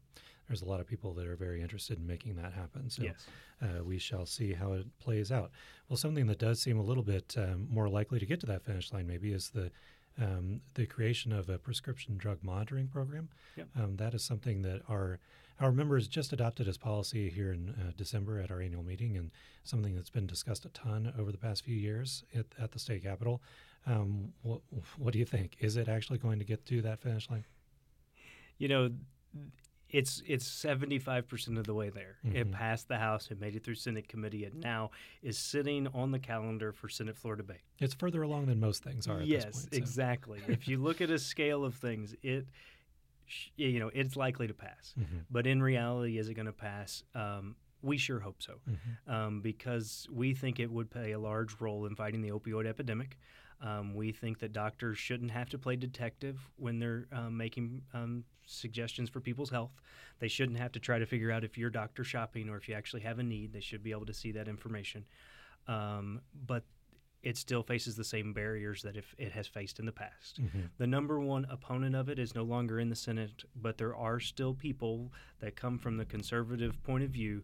There's 0.49 0.63
a 0.63 0.67
lot 0.67 0.81
of 0.81 0.89
people 0.89 1.13
that 1.15 1.29
are 1.29 1.37
very 1.37 1.63
interested 1.63 1.99
in 1.99 2.07
making 2.09 2.35
that 2.37 2.53
happen. 2.53 2.91
So 2.91 3.05
Yes. 3.05 3.27
uh, 3.63 3.85
we 3.85 3.99
shall 3.99 4.27
see 4.27 4.53
how 4.53 4.73
it 4.73 4.87
plays 4.99 5.31
out. 5.31 5.53
Well, 5.89 5.97
something 5.97 6.27
that 6.27 6.41
does 6.41 6.61
seem 6.61 6.77
a 6.77 6.83
little 6.83 7.05
bit 7.05 7.37
um, 7.39 7.69
more 7.71 7.89
likely 7.89 8.19
to 8.19 8.27
get 8.27 8.41
to 8.41 8.47
that 8.47 8.65
finish 8.65 8.93
line 8.93 9.07
maybe 9.07 9.33
is 9.33 9.51
the 9.51 9.71
um, 10.21 10.61
the 10.75 10.87
creation 10.87 11.33
of 11.33 11.49
a 11.49 11.59
prescription 11.59 12.17
drug 12.17 12.39
monitoring 12.43 12.89
program. 12.89 13.29
Yep. 13.57 13.69
Um, 13.77 13.97
that 13.97 14.15
is 14.15 14.23
something 14.25 14.63
that 14.63 14.83
our 14.89 15.19
our 15.61 15.73
members 15.73 16.09
just 16.09 16.33
adopted 16.33 16.67
as 16.69 16.79
policy 16.79 17.29
here 17.29 17.53
in 17.53 17.69
uh, 17.71 17.93
December 17.95 18.41
at 18.41 18.51
our 18.51 18.63
annual 18.63 18.83
meeting, 18.83 19.19
and 19.19 19.31
something 19.63 19.95
that's 19.95 20.09
been 20.09 20.27
discussed 20.27 20.65
a 20.65 20.71
ton 20.71 21.13
over 21.19 21.31
the 21.31 21.39
past 21.39 21.65
few 21.65 21.77
years 21.77 22.25
at, 22.35 22.47
at 22.59 22.73
the 22.73 22.79
state 22.79 23.03
capitol. 23.03 23.43
Um, 23.87 24.33
what, 24.43 24.61
what 24.97 25.13
do 25.13 25.19
you 25.19 25.27
think? 25.27 25.57
Is 25.61 25.77
it 25.77 25.87
actually 25.87 26.19
going 26.19 26.39
to 26.39 26.47
get 26.47 26.65
to 26.67 26.81
that 26.83 27.01
finish 27.01 27.29
line? 27.29 27.45
You 28.57 28.69
know, 28.69 28.91
it's 29.93 30.23
it's 30.27 30.47
seventy 30.47 30.99
five 30.99 31.27
percent 31.29 31.59
of 31.59 31.65
the 31.65 31.75
way 31.75 31.91
there. 31.91 32.19
It 32.25 32.49
Mhm. 32.49 32.53
passed 32.53 32.89
the 32.89 32.99
House, 32.99 33.31
it 33.31 33.41
made 33.41 33.57
it 33.57 33.65
through 33.65 33.75
Senate 33.77 34.09
committee, 34.09 34.45
it 34.45 34.55
now 34.55 34.91
is 35.23 35.37
sitting 35.39 35.87
on 35.89 36.11
the 36.13 36.19
calendar 36.19 36.73
for 36.73 36.89
Senate 36.89 37.17
floor 37.17 37.37
debate. 37.37 37.63
It's 37.79 37.95
further 37.95 38.23
along 38.23 38.47
than 38.47 38.61
most 38.61 38.83
things 38.85 39.07
are. 39.09 39.21
At 39.21 39.27
yes, 39.27 39.45
this 39.47 39.57
point, 39.57 39.75
so. 39.75 39.79
exactly. 39.79 40.41
if 40.49 40.69
you 40.69 40.79
look 40.79 41.01
at 41.01 41.11
a 41.11 41.19
scale 41.19 41.65
of 41.65 41.75
things, 41.75 42.15
it 42.23 42.47
you 43.57 43.79
know 43.79 43.91
it's 43.95 44.17
likely 44.17 44.47
to 44.49 44.55
pass. 44.55 44.95
Mhm. 44.99 45.25
But 45.31 45.47
in 45.47 45.63
reality, 45.63 46.19
is 46.19 46.29
it 46.29 46.35
going 46.35 46.47
to 46.47 46.53
pass? 46.53 47.05
Um, 47.15 47.57
we 47.83 47.97
sure 47.97 48.21
hope 48.21 48.43
so, 48.43 48.61
Mhm. 48.69 49.11
um, 49.13 49.41
because 49.41 50.07
we 50.11 50.35
think 50.35 50.61
it 50.61 50.71
would 50.71 50.91
play 50.91 51.13
a 51.13 51.19
large 51.19 51.61
role 51.61 51.87
in 51.87 51.95
fighting 51.97 52.21
the 52.21 52.31
opioid 52.31 52.67
epidemic. 52.67 53.19
Um, 53.63 53.95
we 53.95 54.13
think 54.13 54.39
that 54.39 54.53
doctors 54.53 54.97
shouldn't 54.99 55.31
have 55.31 55.51
to 55.51 55.59
play 55.59 55.77
detective 55.77 56.39
when 56.57 56.79
they're 56.79 57.07
um, 57.13 57.37
making 57.37 57.83
um, 57.93 58.25
suggestions 58.47 59.11
for 59.11 59.21
people's 59.21 59.51
health. 59.51 59.73
They 60.19 60.29
shouldn't 60.29 60.59
have 60.59 60.73
to 60.73 60.81
try 60.81 60.99
to 60.99 61.07
figure 61.07 61.31
out 61.31 61.45
if 61.45 61.59
you're 61.59 61.71
doctor 61.71 62.03
shopping 62.05 62.49
or 62.49 62.57
if 62.57 62.69
you 62.69 62.75
actually 62.75 63.03
have 63.03 63.19
a 63.19 63.23
need. 63.23 63.53
They 63.53 63.61
should 63.61 63.83
be 63.83 63.91
able 63.91 64.07
to 64.07 64.15
see 64.15 64.33
that 64.33 64.49
information. 64.49 65.05
Um, 65.69 66.21
but 66.47 66.65
it 67.23 67.37
still 67.37 67.63
faces 67.63 67.97
the 67.97 68.05
same 68.05 68.33
barriers 68.33 68.83
that 68.83 68.97
if 68.97 69.15
it 69.19 69.33
has 69.33 69.47
faced 69.47 69.79
in 69.79 69.85
the 69.85 69.93
past. 69.93 70.41
Mm-hmm. 70.41 70.61
The 70.79 70.87
number 70.87 71.21
one 71.21 71.47
opponent 71.51 71.95
of 71.95 72.09
it 72.09 72.19
is 72.19 72.35
no 72.35 72.45
longer 72.45 72.81
in 72.81 72.89
the 72.89 72.97
Senate, 72.97 73.45
but 73.55 73.77
there 73.77 73.95
are 73.95 74.21
still 74.21 74.55
people 74.55 75.13
that 75.41 75.55
come 75.55 75.79
from 75.79 75.99
the 75.99 76.07
conservative 76.07 76.83
point 76.83 77.05
of 77.05 77.11
view 77.11 77.43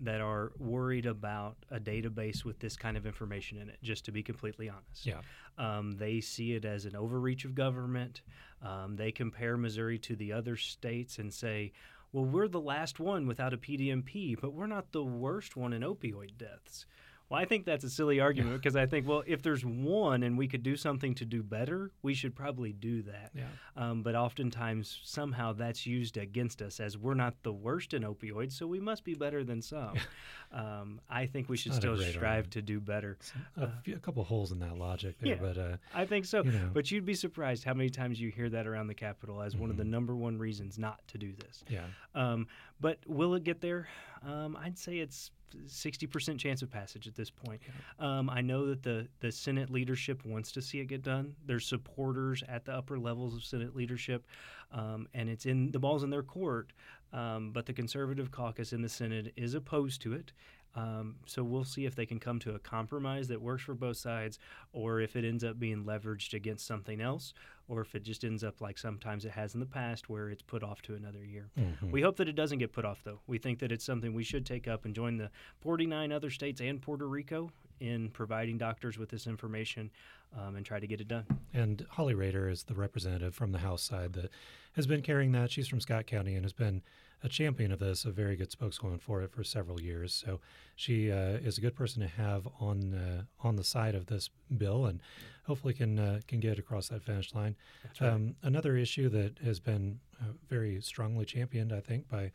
that 0.00 0.20
are 0.20 0.52
worried 0.58 1.06
about 1.06 1.56
a 1.70 1.80
database 1.80 2.44
with 2.44 2.58
this 2.58 2.76
kind 2.76 2.96
of 2.96 3.06
information 3.06 3.58
in 3.58 3.70
it, 3.70 3.78
just 3.82 4.04
to 4.04 4.12
be 4.12 4.22
completely 4.22 4.68
honest. 4.68 5.06
Yeah. 5.06 5.20
Um, 5.56 5.92
they 5.92 6.20
see 6.20 6.52
it 6.52 6.66
as 6.66 6.84
an 6.84 6.94
overreach 6.94 7.46
of 7.46 7.54
government. 7.54 8.20
Um, 8.62 8.96
they 8.96 9.10
compare 9.10 9.56
Missouri 9.56 9.98
to 10.00 10.16
the 10.16 10.32
other 10.32 10.56
states 10.56 11.18
and 11.18 11.32
say, 11.32 11.72
well, 12.12 12.24
we're 12.24 12.48
the 12.48 12.60
last 12.60 13.00
one 13.00 13.26
without 13.26 13.54
a 13.54 13.56
PDMP, 13.56 14.38
but 14.40 14.52
we're 14.52 14.66
not 14.66 14.92
the 14.92 15.02
worst 15.02 15.56
one 15.56 15.72
in 15.72 15.82
opioid 15.82 16.36
deaths. 16.38 16.86
Well, 17.30 17.40
I 17.40 17.46
think 17.46 17.64
that's 17.64 17.84
a 17.84 17.90
silly 17.90 18.20
argument 18.20 18.54
because 18.60 18.76
I 18.76 18.84
think, 18.86 19.08
well, 19.08 19.22
if 19.26 19.42
there's 19.42 19.64
one 19.64 20.22
and 20.22 20.36
we 20.36 20.46
could 20.46 20.62
do 20.62 20.76
something 20.76 21.14
to 21.16 21.24
do 21.24 21.42
better, 21.42 21.90
we 22.02 22.12
should 22.14 22.34
probably 22.36 22.72
do 22.72 23.02
that. 23.02 23.30
Yeah. 23.34 23.44
Um, 23.76 24.02
but 24.02 24.14
oftentimes, 24.14 25.00
somehow 25.04 25.54
that's 25.54 25.86
used 25.86 26.16
against 26.18 26.60
us 26.60 26.80
as 26.80 26.98
we're 26.98 27.14
not 27.14 27.34
the 27.42 27.52
worst 27.52 27.94
in 27.94 28.02
opioids, 28.02 28.52
so 28.52 28.66
we 28.66 28.78
must 28.78 29.04
be 29.04 29.14
better 29.14 29.42
than 29.42 29.62
some. 29.62 29.94
um, 30.52 31.00
I 31.08 31.26
think 31.26 31.48
we 31.48 31.56
should 31.56 31.72
not 31.72 31.80
still 31.80 31.96
strive 31.96 32.22
argument. 32.24 32.50
to 32.52 32.62
do 32.62 32.78
better. 32.80 33.18
A, 33.56 33.68
few, 33.82 33.96
a 33.96 33.98
couple 34.00 34.22
holes 34.22 34.52
in 34.52 34.58
that 34.60 34.76
logic 34.76 35.16
there, 35.18 35.34
yeah. 35.34 35.40
but 35.40 35.58
uh, 35.58 35.76
I 35.94 36.04
think 36.04 36.26
so. 36.26 36.44
you 36.44 36.52
know. 36.52 36.70
But 36.72 36.90
you'd 36.90 37.06
be 37.06 37.14
surprised 37.14 37.64
how 37.64 37.74
many 37.74 37.88
times 37.88 38.20
you 38.20 38.30
hear 38.30 38.50
that 38.50 38.66
around 38.66 38.86
the 38.88 38.94
Capitol 38.94 39.40
as 39.42 39.56
one 39.56 39.70
of 39.70 39.76
the 39.76 39.82
Mhm. 39.84 39.88
number 39.88 40.14
one 40.14 40.36
reasons 40.38 40.78
not 40.78 41.00
to 41.08 41.18
do 41.18 41.32
this. 41.32 41.64
yeah. 41.68 41.84
Um, 42.14 42.46
but 42.80 42.98
will 43.06 43.34
it 43.34 43.44
get 43.44 43.60
there? 43.60 43.88
Um, 44.22 44.56
I'd 44.56 44.78
say 44.78 44.98
it's 44.98 45.30
60% 45.66 46.38
chance 46.38 46.62
of 46.62 46.70
passage 46.70 47.06
at 47.06 47.14
this 47.14 47.30
point. 47.30 47.60
Um, 47.98 48.28
I 48.30 48.40
know 48.40 48.66
that 48.66 48.82
the, 48.82 49.08
the 49.20 49.32
Senate 49.32 49.70
leadership 49.70 50.24
wants 50.24 50.52
to 50.52 50.62
see 50.62 50.80
it 50.80 50.86
get 50.86 51.02
done. 51.02 51.34
There's 51.46 51.66
supporters 51.66 52.42
at 52.48 52.64
the 52.64 52.72
upper 52.72 52.98
levels 52.98 53.34
of 53.34 53.44
Senate 53.44 53.74
leadership, 53.74 54.26
um, 54.72 55.08
and 55.14 55.28
it's 55.28 55.46
in 55.46 55.70
the 55.70 55.78
ball's 55.78 56.02
in 56.02 56.10
their 56.10 56.22
court. 56.22 56.72
Um, 57.12 57.52
but 57.52 57.64
the 57.64 57.72
conservative 57.72 58.32
caucus 58.32 58.72
in 58.72 58.82
the 58.82 58.88
Senate 58.88 59.32
is 59.36 59.54
opposed 59.54 60.02
to 60.02 60.14
it. 60.14 60.32
Um, 60.76 61.16
so 61.26 61.44
we'll 61.44 61.64
see 61.64 61.86
if 61.86 61.94
they 61.94 62.06
can 62.06 62.18
come 62.18 62.38
to 62.40 62.54
a 62.54 62.58
compromise 62.58 63.28
that 63.28 63.40
works 63.40 63.62
for 63.62 63.74
both 63.74 63.96
sides, 63.96 64.38
or 64.72 65.00
if 65.00 65.14
it 65.14 65.24
ends 65.24 65.44
up 65.44 65.58
being 65.58 65.84
leveraged 65.84 66.34
against 66.34 66.66
something 66.66 67.00
else, 67.00 67.32
or 67.68 67.80
if 67.80 67.94
it 67.94 68.02
just 68.02 68.24
ends 68.24 68.42
up 68.42 68.60
like 68.60 68.76
sometimes 68.76 69.24
it 69.24 69.30
has 69.30 69.54
in 69.54 69.60
the 69.60 69.66
past, 69.66 70.08
where 70.10 70.28
it's 70.30 70.42
put 70.42 70.62
off 70.62 70.82
to 70.82 70.94
another 70.94 71.24
year. 71.24 71.48
Mhm. 71.56 71.90
We 71.92 72.02
hope 72.02 72.16
that 72.16 72.28
it 72.28 72.34
doesn't 72.34 72.58
get 72.58 72.72
put 72.72 72.84
off, 72.84 73.02
though. 73.04 73.20
We 73.26 73.38
think 73.38 73.60
that 73.60 73.70
it's 73.70 73.84
something 73.84 74.12
we 74.12 74.24
should 74.24 74.44
take 74.44 74.66
up 74.66 74.84
and 74.84 74.94
join 74.94 75.16
the 75.16 75.30
49 75.60 76.10
other 76.12 76.30
states 76.30 76.60
and 76.60 76.82
Puerto 76.82 77.06
Rico 77.08 77.50
in 77.80 78.08
providing 78.10 78.58
doctors 78.58 78.98
with 78.98 79.08
this 79.10 79.26
information 79.26 79.90
um, 80.36 80.56
and 80.56 80.66
try 80.66 80.80
to 80.80 80.86
get 80.86 81.00
it 81.00 81.08
done. 81.08 81.24
And 81.52 81.86
Holly 81.90 82.14
Rehder 82.14 82.50
is 82.50 82.64
the 82.64 82.74
representative 82.74 83.34
from 83.34 83.52
the 83.52 83.58
House 83.58 83.82
side 83.82 84.12
that 84.14 84.30
has 84.74 84.86
been 84.86 85.02
carrying 85.02 85.32
that. 85.32 85.50
She's 85.50 85.68
from 85.68 85.80
Scott 85.80 86.06
County 86.06 86.34
and 86.34 86.44
has 86.44 86.52
been 86.52 86.82
a 87.24 87.28
champion 87.28 87.72
of 87.72 87.78
this, 87.78 88.04
a 88.04 88.10
very 88.10 88.36
good 88.36 88.52
spokeswoman 88.52 88.98
for 88.98 89.22
it 89.22 89.32
for 89.32 89.42
several 89.42 89.80
years. 89.80 90.12
So 90.12 90.40
she 90.76 91.10
uh, 91.10 91.38
is 91.48 91.56
a 91.56 91.60
good 91.62 91.74
person 91.74 92.02
to 92.02 92.08
have 92.08 92.46
on 92.60 92.94
uh, 92.94 93.22
on 93.46 93.56
the 93.56 93.64
side 93.64 93.94
of 93.94 94.06
this 94.06 94.28
bill, 94.58 94.84
and 94.84 95.00
hopefully 95.46 95.72
can 95.72 95.98
uh, 95.98 96.20
can 96.28 96.38
get 96.38 96.58
across 96.58 96.88
that 96.88 97.02
finish 97.02 97.34
line. 97.34 97.56
Right. 98.00 98.12
Um, 98.12 98.36
another 98.42 98.76
issue 98.76 99.08
that 99.08 99.38
has 99.38 99.58
been 99.58 100.00
uh, 100.20 100.32
very 100.48 100.80
strongly 100.82 101.24
championed, 101.24 101.72
I 101.72 101.80
think, 101.80 102.08
by 102.08 102.30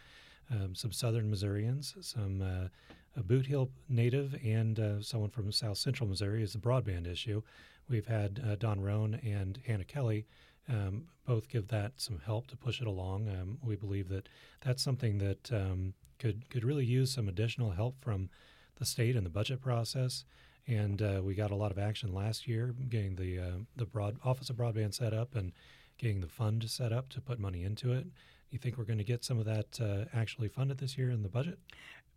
um, 0.51 0.73
some 0.73 0.91
Southern 0.91 1.29
Missourians, 1.29 1.95
some 2.01 2.41
uh, 2.41 2.67
a 3.15 3.23
Bootheel 3.23 3.69
native, 3.87 4.35
and 4.43 4.79
uh, 4.79 5.01
someone 5.01 5.29
from 5.29 5.51
South 5.51 5.77
Central 5.77 6.09
Missouri 6.09 6.41
is 6.41 6.53
the 6.53 6.59
broadband 6.59 7.07
issue. 7.07 7.43
We've 7.87 8.07
had 8.07 8.41
uh, 8.47 8.55
Don 8.55 8.81
Rone 8.81 9.19
and 9.23 9.59
Hannah 9.65 9.83
Kelly 9.83 10.25
um, 10.69 11.05
both 11.25 11.49
give 11.49 11.67
that 11.67 11.93
some 11.97 12.19
help 12.25 12.47
to 12.47 12.57
push 12.57 12.81
it 12.81 12.87
along. 12.87 13.27
Um, 13.27 13.57
we 13.63 13.75
believe 13.75 14.09
that 14.09 14.29
that's 14.61 14.83
something 14.83 15.17
that 15.19 15.51
um, 15.51 15.93
could 16.17 16.49
could 16.49 16.63
really 16.63 16.85
use 16.85 17.11
some 17.11 17.27
additional 17.27 17.71
help 17.71 17.95
from 18.01 18.29
the 18.77 18.85
state 18.85 19.15
in 19.15 19.23
the 19.23 19.29
budget 19.29 19.61
process. 19.61 20.25
And 20.67 21.01
uh, 21.01 21.21
we 21.23 21.33
got 21.33 21.51
a 21.51 21.55
lot 21.55 21.71
of 21.71 21.79
action 21.79 22.13
last 22.13 22.47
year, 22.47 22.75
getting 22.89 23.15
the 23.15 23.39
uh, 23.39 23.57
the 23.75 23.85
broad 23.85 24.17
Office 24.23 24.49
of 24.49 24.57
Broadband 24.57 24.93
set 24.93 25.13
up 25.13 25.35
and 25.35 25.51
getting 25.97 26.21
the 26.21 26.27
fund 26.27 26.69
set 26.69 26.93
up 26.93 27.09
to 27.09 27.21
put 27.21 27.39
money 27.39 27.63
into 27.63 27.91
it. 27.91 28.05
You 28.51 28.57
think 28.57 28.77
we're 28.77 28.85
going 28.85 28.99
to 28.99 29.03
get 29.03 29.23
some 29.23 29.37
of 29.37 29.45
that 29.45 29.79
uh, 29.79 30.05
actually 30.17 30.47
funded 30.47 30.77
this 30.77 30.97
year 30.97 31.11
in 31.11 31.21
the 31.21 31.29
budget? 31.29 31.59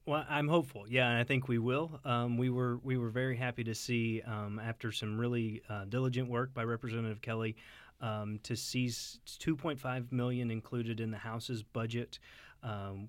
Well, 0.06 0.24
I'm 0.28 0.48
hopeful. 0.48 0.86
Yeah, 0.88 1.08
and 1.08 1.18
I 1.18 1.24
think 1.24 1.46
we 1.46 1.58
will. 1.58 2.00
Um, 2.04 2.36
we 2.36 2.50
were 2.50 2.78
we 2.82 2.96
were 2.96 3.10
very 3.10 3.36
happy 3.36 3.62
to 3.64 3.74
see 3.74 4.22
um, 4.22 4.58
after 4.58 4.90
some 4.90 5.18
really 5.18 5.62
uh, 5.68 5.84
diligent 5.84 6.28
work 6.28 6.52
by 6.52 6.64
Representative 6.64 7.20
Kelly 7.20 7.56
um, 8.02 8.40
to 8.42 8.56
see 8.56 8.88
2.5 8.88 10.12
million 10.12 10.50
included 10.50 11.00
in 11.00 11.10
the 11.10 11.18
House's 11.18 11.62
budget, 11.62 12.18
um, 12.62 13.08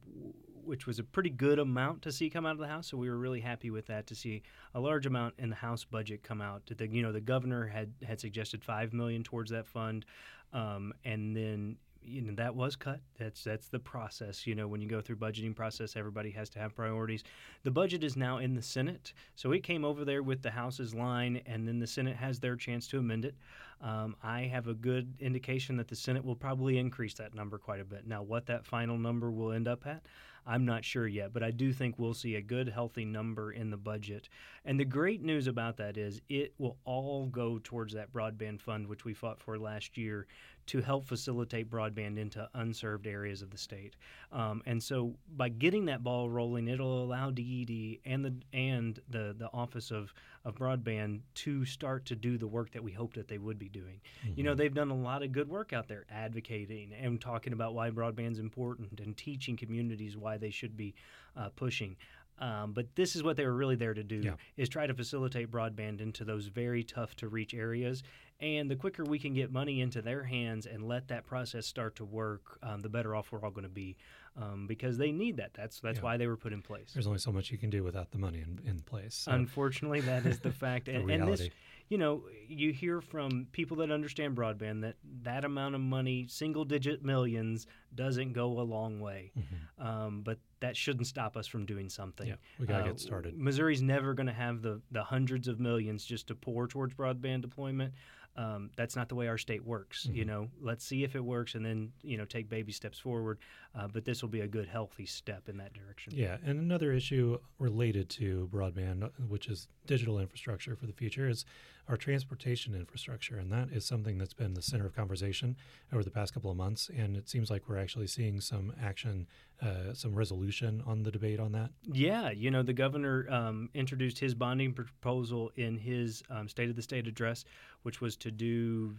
which 0.63 0.87
was 0.87 0.99
a 0.99 1.03
pretty 1.03 1.31
good 1.31 1.59
amount 1.59 2.03
to 2.03 2.11
see 2.11 2.29
come 2.29 2.45
out 2.45 2.53
of 2.53 2.59
the 2.59 2.67
House. 2.67 2.87
So 2.87 2.97
we 2.97 3.09
were 3.09 3.17
really 3.17 3.41
happy 3.41 3.71
with 3.71 3.87
that 3.87 4.07
to 4.07 4.15
see 4.15 4.43
a 4.73 4.79
large 4.79 5.05
amount 5.05 5.33
in 5.39 5.49
the 5.49 5.55
House 5.55 5.83
budget 5.83 6.23
come 6.23 6.41
out. 6.41 6.61
The, 6.65 6.87
you 6.87 7.01
know, 7.01 7.11
the 7.11 7.21
governor 7.21 7.67
had 7.67 7.91
had 8.07 8.21
suggested 8.21 8.63
five 8.63 8.93
million 8.93 9.23
towards 9.23 9.51
that 9.51 9.67
fund, 9.67 10.05
um, 10.53 10.93
and 11.03 11.35
then 11.35 11.77
you 12.05 12.21
know 12.21 12.33
that 12.35 12.55
was 12.55 12.75
cut. 12.75 12.99
That's 13.17 13.43
that's 13.43 13.67
the 13.67 13.79
process. 13.79 14.45
You 14.47 14.55
know, 14.55 14.67
when 14.67 14.81
you 14.81 14.87
go 14.87 15.01
through 15.01 15.17
budgeting 15.17 15.55
process, 15.55 15.95
everybody 15.95 16.31
has 16.31 16.49
to 16.51 16.59
have 16.59 16.75
priorities. 16.75 17.23
The 17.63 17.71
budget 17.71 18.03
is 18.03 18.15
now 18.15 18.37
in 18.37 18.55
the 18.55 18.61
Senate, 18.61 19.13
so 19.35 19.51
it 19.51 19.63
came 19.63 19.85
over 19.85 20.05
there 20.05 20.23
with 20.23 20.41
the 20.41 20.51
House's 20.51 20.93
line, 20.93 21.41
and 21.45 21.67
then 21.67 21.79
the 21.79 21.87
Senate 21.87 22.15
has 22.15 22.39
their 22.39 22.55
chance 22.55 22.87
to 22.87 22.99
amend 22.99 23.25
it. 23.25 23.35
Um, 23.81 24.15
I 24.23 24.41
have 24.41 24.67
a 24.67 24.73
good 24.73 25.13
indication 25.19 25.75
that 25.77 25.89
the 25.89 25.95
Senate 25.95 26.23
will 26.23 26.35
probably 26.35 26.77
increase 26.77 27.13
that 27.15 27.35
number 27.35 27.57
quite 27.57 27.81
a 27.81 27.85
bit. 27.85 28.07
Now, 28.07 28.23
what 28.23 28.45
that 28.45 28.65
final 28.65 28.97
number 28.97 29.29
will 29.29 29.51
end 29.51 29.67
up 29.67 29.85
at, 29.85 30.03
I'm 30.45 30.65
not 30.65 30.83
sure 30.83 31.07
yet, 31.07 31.33
but 31.33 31.43
I 31.43 31.51
do 31.51 31.71
think 31.71 31.97
we'll 31.97 32.13
see 32.13 32.35
a 32.35 32.41
good, 32.41 32.67
healthy 32.67 33.05
number 33.05 33.51
in 33.51 33.69
the 33.69 33.77
budget. 33.77 34.29
And 34.65 34.79
the 34.79 34.85
great 34.85 35.21
news 35.21 35.47
about 35.47 35.77
that 35.77 35.97
is 35.97 36.21
it 36.29 36.53
will 36.57 36.77
all 36.85 37.27
go 37.27 37.59
towards 37.63 37.93
that 37.93 38.11
broadband 38.11 38.61
fund, 38.61 38.87
which 38.87 39.05
we 39.05 39.13
fought 39.13 39.41
for 39.41 39.57
last 39.57 39.97
year, 39.97 40.27
to 40.67 40.81
help 40.81 41.05
facilitate 41.05 41.69
broadband 41.69 42.17
into 42.17 42.47
unserved 42.53 43.07
areas 43.07 43.41
of 43.41 43.49
the 43.49 43.57
state. 43.57 43.95
Um, 44.31 44.61
and 44.65 44.81
so, 44.81 45.15
by 45.35 45.49
getting 45.49 45.85
that 45.85 46.03
ball 46.03 46.29
rolling, 46.29 46.67
it'll 46.67 47.03
allow 47.03 47.29
DED 47.29 47.99
and 48.05 48.25
the 48.25 48.33
and 48.53 48.99
the 49.09 49.35
the 49.37 49.49
Office 49.53 49.91
of 49.91 50.13
of 50.45 50.55
Broadband 50.55 51.21
to 51.35 51.63
start 51.65 52.05
to 52.05 52.15
do 52.15 52.37
the 52.37 52.47
work 52.47 52.71
that 52.71 52.83
we 52.83 52.91
hoped 52.91 53.15
that 53.15 53.27
they 53.27 53.37
would 53.37 53.57
be 53.57 53.69
doing. 53.69 54.01
You 54.35 54.43
know, 54.43 54.55
they've 54.55 54.73
done 54.73 54.89
a 54.89 54.95
lot 54.95 55.23
of 55.23 55.31
good 55.31 55.47
work 55.47 55.71
out 55.71 55.87
there 55.87 56.05
advocating 56.11 56.91
and 56.93 57.19
talking 57.19 57.53
about 57.53 57.73
why 57.73 57.89
broadband's 57.89 58.39
important 58.39 58.99
and 58.99 59.15
teaching 59.15 59.55
communities 59.55 60.17
why 60.17 60.37
they 60.37 60.49
should 60.49 60.75
be 60.75 60.95
uh, 61.37 61.49
pushing. 61.55 61.95
Um, 62.43 62.73
but 62.73 62.87
this 62.95 63.15
is 63.15 63.23
what 63.23 63.37
they 63.37 63.45
were 63.45 63.53
really 63.55 63.75
there 63.75 63.93
to 63.93 64.03
do: 64.03 64.17
Yeah. 64.17 64.35
is 64.57 64.67
try 64.69 64.85
to 64.87 64.93
facilitate 64.93 65.49
broadband 65.49 66.01
into 66.01 66.23
those 66.25 66.47
very 66.47 66.83
tough 66.83 67.15
to 67.17 67.27
reach 67.29 67.53
areas. 67.53 68.03
And 68.39 68.69
the 68.69 68.75
quicker 68.75 69.03
we 69.05 69.19
can 69.19 69.33
get 69.33 69.51
money 69.51 69.79
into 69.79 70.01
their 70.01 70.23
hands 70.23 70.65
and 70.65 70.83
let 70.87 71.07
that 71.07 71.25
process 71.25 71.65
start 71.65 71.95
to 71.97 72.05
work, 72.05 72.57
um, 72.61 72.81
the 72.81 72.89
better 72.89 73.15
off 73.15 73.31
we're 73.31 73.41
all 73.45 73.51
going 73.51 73.63
to 73.63 73.69
be, 73.69 73.95
um, 74.35 74.67
because 74.67 74.97
they 74.97 75.11
need 75.13 75.37
that. 75.37 75.51
That's 75.53 75.79
that's 75.79 75.99
Yeah. 75.99 76.03
why 76.03 76.17
they 76.17 76.27
were 76.27 76.35
put 76.35 76.51
in 76.51 76.61
place. 76.61 76.91
There's 76.93 77.07
only 77.07 77.19
so 77.19 77.31
much 77.31 77.51
you 77.51 77.57
can 77.57 77.69
do 77.69 77.83
without 77.83 78.11
the 78.11 78.17
money 78.17 78.39
in, 78.41 78.59
in 78.67 78.81
place. 78.81 79.15
So, 79.15 79.31
Unfortunately, 79.31 80.01
that 80.01 80.25
is 80.25 80.39
the 80.39 80.51
fact. 80.63 80.85
the 80.87 80.95
and, 80.95 81.09
and 81.11 81.27
this, 81.27 81.49
you 81.87 81.97
know, 81.97 82.23
you 82.47 82.73
hear 82.73 82.99
from 82.99 83.47
people 83.53 83.77
that 83.77 83.91
understand 83.91 84.35
broadband 84.35 84.81
that 84.81 84.95
that 85.21 85.45
amount 85.45 85.75
of 85.75 85.81
money, 85.81 86.25
single 86.27 86.65
digit 86.65 87.05
millions, 87.05 87.67
doesn't 87.95 88.33
go 88.33 88.59
a 88.59 88.63
long 88.63 88.99
way. 88.99 89.31
Mhm. 89.37 89.85
Um, 89.85 90.21
but 90.21 90.39
that 90.63 90.77
shouldn't 90.77 91.07
stop 91.07 91.35
us 91.35 91.45
from 91.45 91.65
doing 91.65 91.89
something. 91.89 92.25
Yeah, 92.27 92.35
we 92.57 92.65
got 92.65 92.77
to 92.77 92.83
Uh, 92.85 92.87
get 92.87 92.99
started. 93.01 93.37
Missouri's 93.37 93.81
never 93.81 94.13
going 94.13 94.27
to 94.27 94.33
have 94.33 94.61
the, 94.61 94.81
the 94.91 95.03
hundreds 95.03 95.49
of 95.49 95.59
millions 95.59 96.05
just 96.05 96.27
to 96.27 96.35
pour 96.35 96.67
towards 96.69 96.93
broadband 96.93 97.41
deployment. 97.41 97.93
Um, 98.37 98.71
that's 98.77 98.95
not 98.95 99.09
the 99.09 99.15
way 99.15 99.27
our 99.27 99.37
state 99.37 99.63
works. 99.63 100.07
You 100.11 100.23
Mhm. 100.23 100.27
know, 100.27 100.51
let's 100.61 100.83
see 100.85 101.03
if 101.03 101.15
it 101.15 101.23
works 101.23 101.53
and 101.53 101.63
then 101.63 101.91
you 102.01 102.17
know 102.17 102.25
take 102.25 102.47
baby 102.49 102.71
steps 102.71 102.97
forward. 102.97 103.37
Uh, 103.75 103.87
but 103.89 104.05
this 104.05 104.21
will 104.23 104.29
be 104.29 104.39
a 104.39 104.47
good, 104.47 104.67
healthy 104.67 105.05
step 105.05 105.49
in 105.49 105.57
that 105.57 105.73
direction. 105.73 106.13
Yeah, 106.15 106.37
and 106.43 106.57
another 106.59 106.93
issue 106.93 107.37
related 107.59 108.09
to 108.11 108.49
broadband, 108.51 109.03
uh, 109.03 109.09
which 109.27 109.49
is 109.49 109.67
digital 109.85 110.17
infrastructure 110.17 110.75
for 110.75 110.87
the 110.87 110.93
future, 110.93 111.27
is 111.29 111.45
our 111.87 111.97
transportation 111.97 112.73
infrastructure, 112.73 113.37
and 113.37 113.51
that 113.51 113.69
is 113.71 113.85
something 113.85 114.17
that's 114.17 114.33
been 114.33 114.53
the 114.53 114.61
center 114.61 114.85
of 114.85 114.95
conversation 114.95 115.55
over 115.91 116.03
the 116.03 116.11
past 116.11 116.33
couple 116.33 116.49
of 116.49 116.57
months. 116.57 116.89
And 116.95 117.17
it 117.17 117.29
seems 117.29 117.49
like 117.49 117.67
we're 117.67 117.77
actually 117.77 118.07
seeing 118.07 118.39
some 118.39 118.73
action 118.81 119.27
uh, 119.61 119.93
some 119.93 120.13
resolution 120.13 120.83
on 120.85 121.03
the 121.03 121.11
debate 121.11 121.39
on 121.39 121.53
that? 121.53 121.69
Yeah, 121.89 122.31
you 122.31 122.51
know, 122.51 122.63
the 122.63 122.73
governor 122.73 123.25
um, 123.29 123.69
introduced 123.73 124.19
his 124.19 124.33
bonding 124.33 124.73
proposal 124.73 125.51
in 125.55 125.77
his 125.77 126.21
um, 126.29 126.49
State 126.49 126.69
of 126.69 126.75
the 126.75 126.81
State 126.81 127.07
address, 127.07 127.45
which 127.83 128.01
was 128.01 128.17
to 128.17 128.31
do 128.31 128.95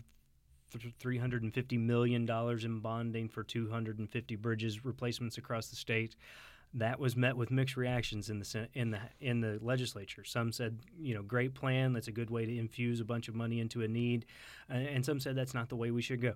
$350 0.78 1.78
million 1.78 2.28
in 2.28 2.80
bonding 2.80 3.28
for 3.28 3.42
250 3.42 4.36
bridges 4.36 4.84
replacements 4.84 5.38
across 5.38 5.68
the 5.68 5.76
state. 5.76 6.16
That 6.74 6.98
was 6.98 7.16
met 7.16 7.36
with 7.36 7.50
mixed 7.50 7.76
reactions 7.76 8.30
in 8.30 8.40
the 8.40 8.68
in 8.74 8.90
the 8.90 9.00
in 9.20 9.40
the 9.40 9.58
legislature. 9.62 10.24
Some 10.24 10.50
said, 10.50 10.80
you 10.98 11.14
know, 11.14 11.22
great 11.22 11.54
plan. 11.54 11.92
That's 11.92 12.08
a 12.08 12.12
good 12.12 12.30
way 12.30 12.46
to 12.46 12.58
infuse 12.58 13.00
a 13.00 13.04
bunch 13.04 13.28
of 13.28 13.34
money 13.34 13.60
into 13.60 13.82
a 13.82 13.88
need, 13.88 14.26
and 14.68 15.04
some 15.04 15.20
said 15.20 15.36
that's 15.36 15.54
not 15.54 15.68
the 15.68 15.76
way 15.76 15.90
we 15.90 16.02
should 16.02 16.20
go. 16.20 16.34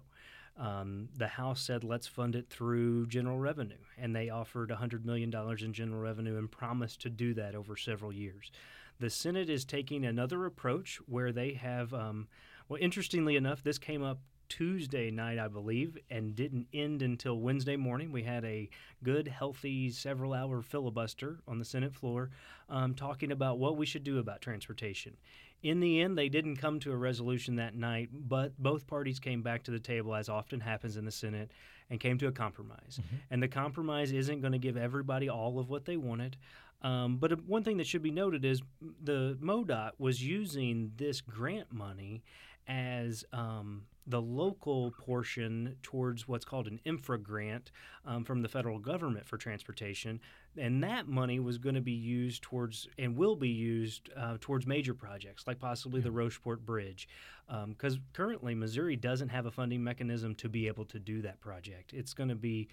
Um, 0.59 1.09
the 1.17 1.29
House 1.29 1.61
said, 1.61 1.85
let's 1.85 2.09
fund 2.09 2.35
it 2.35 2.49
through 2.51 3.07
general 3.07 3.39
revenue. 3.39 3.77
And 3.97 4.15
they 4.15 4.29
offered 4.29 4.71
$100 4.71 5.05
million 5.05 5.33
in 5.33 5.73
general 5.73 6.01
revenue 6.01 6.37
and 6.37 6.51
promised 6.51 7.01
to 7.03 7.11
do 7.11 7.33
that 7.35 7.55
over 7.55 7.77
several 7.77 8.13
years. 8.13 8.51
The 8.99 9.11
Senate 9.11 9.49
is 9.49 9.65
taking 9.65 10.05
another 10.05 10.45
approach 10.47 10.99
where 11.07 11.31
they 11.31 11.53
have, 11.53 11.95
um, 11.95 12.27
well, 12.69 12.81
interestingly 12.83 13.37
enough, 13.37 13.63
this 13.63 13.79
came 13.79 14.03
up 14.03 14.19
Tuesday 14.49 15.11
night, 15.11 15.39
I 15.39 15.49
believe, 15.49 15.99
and 16.11 16.35
didn't 16.35 16.67
end 16.73 17.03
until 17.03 17.39
Wednesday 17.39 17.77
morning. 17.77 18.13
We 18.13 18.23
had 18.23 18.45
a 18.45 18.69
good, 19.03 19.29
healthy, 19.29 19.91
several 19.91 20.33
hour 20.33 20.63
filibuster 20.63 21.39
on 21.47 21.59
the 21.59 21.65
Senate 21.65 21.95
floor 21.95 22.31
um, 22.69 22.95
talking 22.95 23.33
about 23.33 23.59
what 23.59 23.77
we 23.77 23.87
should 23.87 24.05
do 24.05 24.19
about 24.19 24.41
transportation. 24.41 25.17
In 25.63 25.81
the 25.81 26.01
end, 26.01 26.17
they 26.17 26.29
didn't 26.29 26.57
come 26.57 26.79
to 26.81 26.93
a 26.93 26.97
resolution 26.97 27.57
that 27.57 27.75
night, 27.75 28.11
but 28.13 28.57
both 28.59 28.87
parties 28.87 29.19
came 29.19 29.43
back 29.43 29.65
to 29.65 29.71
the 29.71 29.81
table, 29.81 30.15
as 30.15 30.29
often 30.29 30.61
happens 30.61 30.97
in 30.97 31.05
the 31.05 31.11
Senate, 31.11 31.51
and 31.91 31.99
came 31.99 32.17
to 32.19 32.29
a 32.29 32.33
compromise. 32.33 33.01
Mm-hmm. 33.01 33.17
And 33.31 33.43
the 33.43 33.49
compromise 33.49 34.13
isn't 34.13 34.41
going 34.41 34.53
to 34.53 34.59
give 34.59 34.77
everybody 34.77 35.29
all 35.29 35.59
of 35.59 35.69
what 35.69 35.85
they 35.85 35.97
wanted. 35.97 36.37
Um, 36.83 37.17
but 37.17 37.45
one 37.45 37.65
thing 37.65 37.79
that 37.79 37.89
should 37.89 38.03
be 38.03 38.13
noted 38.13 38.45
is 38.45 38.63
the 39.03 39.37
MoDOT 39.43 39.93
was 39.99 40.23
using 40.23 40.93
this 40.97 41.21
grant 41.21 41.73
money 41.73 42.23
as 42.69 43.25
um, 43.33 43.83
the 44.07 44.21
local 44.21 44.93
portion 44.93 45.77
towards 45.83 46.27
what's 46.27 46.45
called 46.45 46.67
an 46.67 46.81
INFRA 46.87 47.23
grant 47.23 47.71
um, 48.07 48.25
from 48.25 48.43
the 48.43 48.49
federal 48.49 48.79
government 48.79 49.27
for 49.27 49.37
transportation. 49.37 50.21
And 50.57 50.83
that 50.83 51.09
money 51.09 51.41
was 51.41 51.59
going 51.59 51.75
to 51.75 51.81
be 51.81 51.93
used 51.93 52.43
towards 52.43 52.89
and 52.99 53.17
will 53.17 53.37
be 53.37 53.49
used 53.49 54.11
uh, 54.17 54.39
towards 54.41 54.67
major 54.67 54.95
projects 54.95 55.47
like 55.47 55.59
possibly 55.59 56.01
the 56.01 56.11
Rocheport 56.11 56.61
Bridge. 56.61 57.09
Because 57.67 57.95
um, 57.95 58.03
currently, 58.13 58.55
Missouri 58.55 58.97
doesn't 58.97 59.31
have 59.31 59.47
a 59.47 59.51
funding 59.51 59.83
mechanism 59.83 60.35
to 60.37 60.49
be 60.49 60.67
able 60.67 60.85
to 60.87 60.99
do 60.99 61.23
that 61.23 61.41
project. 61.41 61.93
It's 61.93 62.13
going 62.13 62.29
to 62.29 62.35
be 62.35 62.69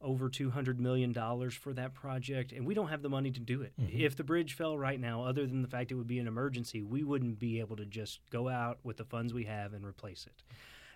over 0.00 0.28
$200 0.28 0.78
million 0.78 1.12
for 1.50 1.72
that 1.74 1.94
project, 1.94 2.52
and 2.52 2.66
we 2.66 2.74
don't 2.74 2.88
have 2.88 3.02
the 3.02 3.08
money 3.08 3.30
to 3.30 3.40
do 3.40 3.62
it. 3.62 3.72
Mm-hmm. 3.80 4.00
If 4.00 4.16
the 4.16 4.24
bridge 4.24 4.54
fell 4.54 4.78
right 4.78 5.00
now, 5.00 5.24
other 5.24 5.46
than 5.46 5.62
the 5.62 5.68
fact 5.68 5.90
it 5.90 5.96
would 5.96 6.06
be 6.06 6.18
an 6.18 6.28
emergency, 6.28 6.82
we 6.82 7.02
wouldn't 7.02 7.38
be 7.38 7.60
able 7.60 7.76
to 7.76 7.84
just 7.84 8.20
go 8.30 8.48
out 8.48 8.78
with 8.84 8.96
the 8.96 9.04
funds 9.04 9.34
we 9.34 9.44
have 9.44 9.72
and 9.72 9.84
replace 9.84 10.26
it. 10.26 10.42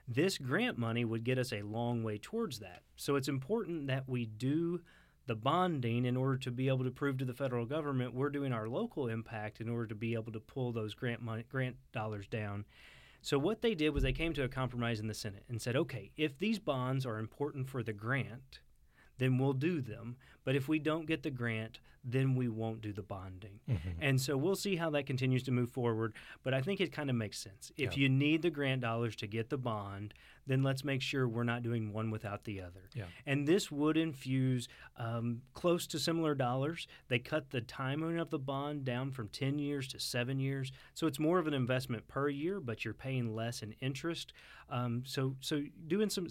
This 0.06 0.38
grant 0.38 0.78
money 0.78 1.04
would 1.04 1.24
get 1.24 1.38
us 1.38 1.52
a 1.52 1.62
long 1.62 2.02
way 2.02 2.18
towards 2.18 2.58
that. 2.60 2.82
So 2.96 3.16
it's 3.16 3.28
important 3.28 3.86
that 3.86 4.08
we 4.08 4.26
do 4.26 4.80
the 5.26 5.36
bonding 5.36 6.04
in 6.04 6.16
order 6.16 6.36
to 6.36 6.50
be 6.50 6.68
able 6.68 6.84
to 6.84 6.90
prove 6.90 7.18
to 7.18 7.24
the 7.24 7.32
federal 7.32 7.64
government 7.64 8.12
we're 8.14 8.28
doing 8.28 8.52
our 8.52 8.68
local 8.68 9.06
impact 9.06 9.60
in 9.60 9.68
order 9.68 9.86
to 9.86 9.94
be 9.94 10.14
able 10.14 10.32
to 10.32 10.40
pull 10.40 10.72
those 10.72 10.94
grant 10.94 11.22
money, 11.22 11.44
grant 11.48 11.76
dollars 11.92 12.26
down. 12.26 12.64
So 13.20 13.38
what 13.38 13.62
they 13.62 13.76
did 13.76 13.90
was 13.90 14.02
they 14.02 14.12
came 14.12 14.32
to 14.32 14.42
a 14.42 14.48
compromise 14.48 14.98
in 14.98 15.06
the 15.06 15.14
Senate 15.14 15.44
and 15.48 15.62
said, 15.62 15.76
okay, 15.76 16.10
if 16.16 16.38
these 16.38 16.58
bonds 16.58 17.06
are 17.06 17.18
important 17.18 17.68
for 17.68 17.84
the 17.84 17.92
grant, 17.92 18.58
then 19.18 19.38
we'll 19.38 19.52
do 19.52 19.80
them. 19.80 20.16
But 20.44 20.56
if 20.56 20.68
we 20.68 20.78
don't 20.78 21.06
get 21.06 21.22
the 21.22 21.30
grant, 21.30 21.78
then 22.04 22.34
we 22.34 22.48
won't 22.48 22.80
do 22.80 22.92
the 22.92 23.02
bonding. 23.02 23.60
Mm-hmm. 23.70 23.90
And 24.00 24.20
so 24.20 24.36
we'll 24.36 24.56
see 24.56 24.74
how 24.74 24.90
that 24.90 25.06
continues 25.06 25.44
to 25.44 25.52
move 25.52 25.70
forward. 25.70 26.14
But 26.42 26.52
I 26.52 26.60
think 26.60 26.80
it 26.80 26.90
kind 26.90 27.08
of 27.08 27.16
makes 27.16 27.38
sense. 27.38 27.70
If 27.76 27.96
yeah. 27.96 28.02
you 28.02 28.08
need 28.08 28.42
the 28.42 28.50
grant 28.50 28.80
dollars 28.80 29.14
to 29.16 29.28
get 29.28 29.50
the 29.50 29.58
bond, 29.58 30.12
then 30.44 30.64
let's 30.64 30.82
make 30.82 31.00
sure 31.00 31.28
we're 31.28 31.44
not 31.44 31.62
doing 31.62 31.92
one 31.92 32.10
without 32.10 32.42
the 32.42 32.60
other. 32.60 32.88
Yeah. 32.94 33.04
And 33.24 33.46
this 33.46 33.70
would 33.70 33.96
infuse 33.96 34.66
um, 34.96 35.42
close 35.54 35.86
to 35.88 36.00
similar 36.00 36.34
dollars. 36.34 36.88
They 37.06 37.20
cut 37.20 37.50
the 37.50 37.60
timing 37.60 38.18
of 38.18 38.30
the 38.30 38.38
bond 38.40 38.84
down 38.84 39.12
from 39.12 39.28
10 39.28 39.60
years 39.60 39.86
to 39.88 40.00
seven 40.00 40.40
years. 40.40 40.72
So 40.94 41.06
it's 41.06 41.20
more 41.20 41.38
of 41.38 41.46
an 41.46 41.54
investment 41.54 42.08
per 42.08 42.28
year, 42.28 42.58
but 42.58 42.84
you're 42.84 42.94
paying 42.94 43.36
less 43.36 43.62
in 43.62 43.76
interest. 43.80 44.32
Um, 44.68 45.04
so, 45.06 45.36
so 45.40 45.62
doing 45.86 46.10
some 46.10 46.28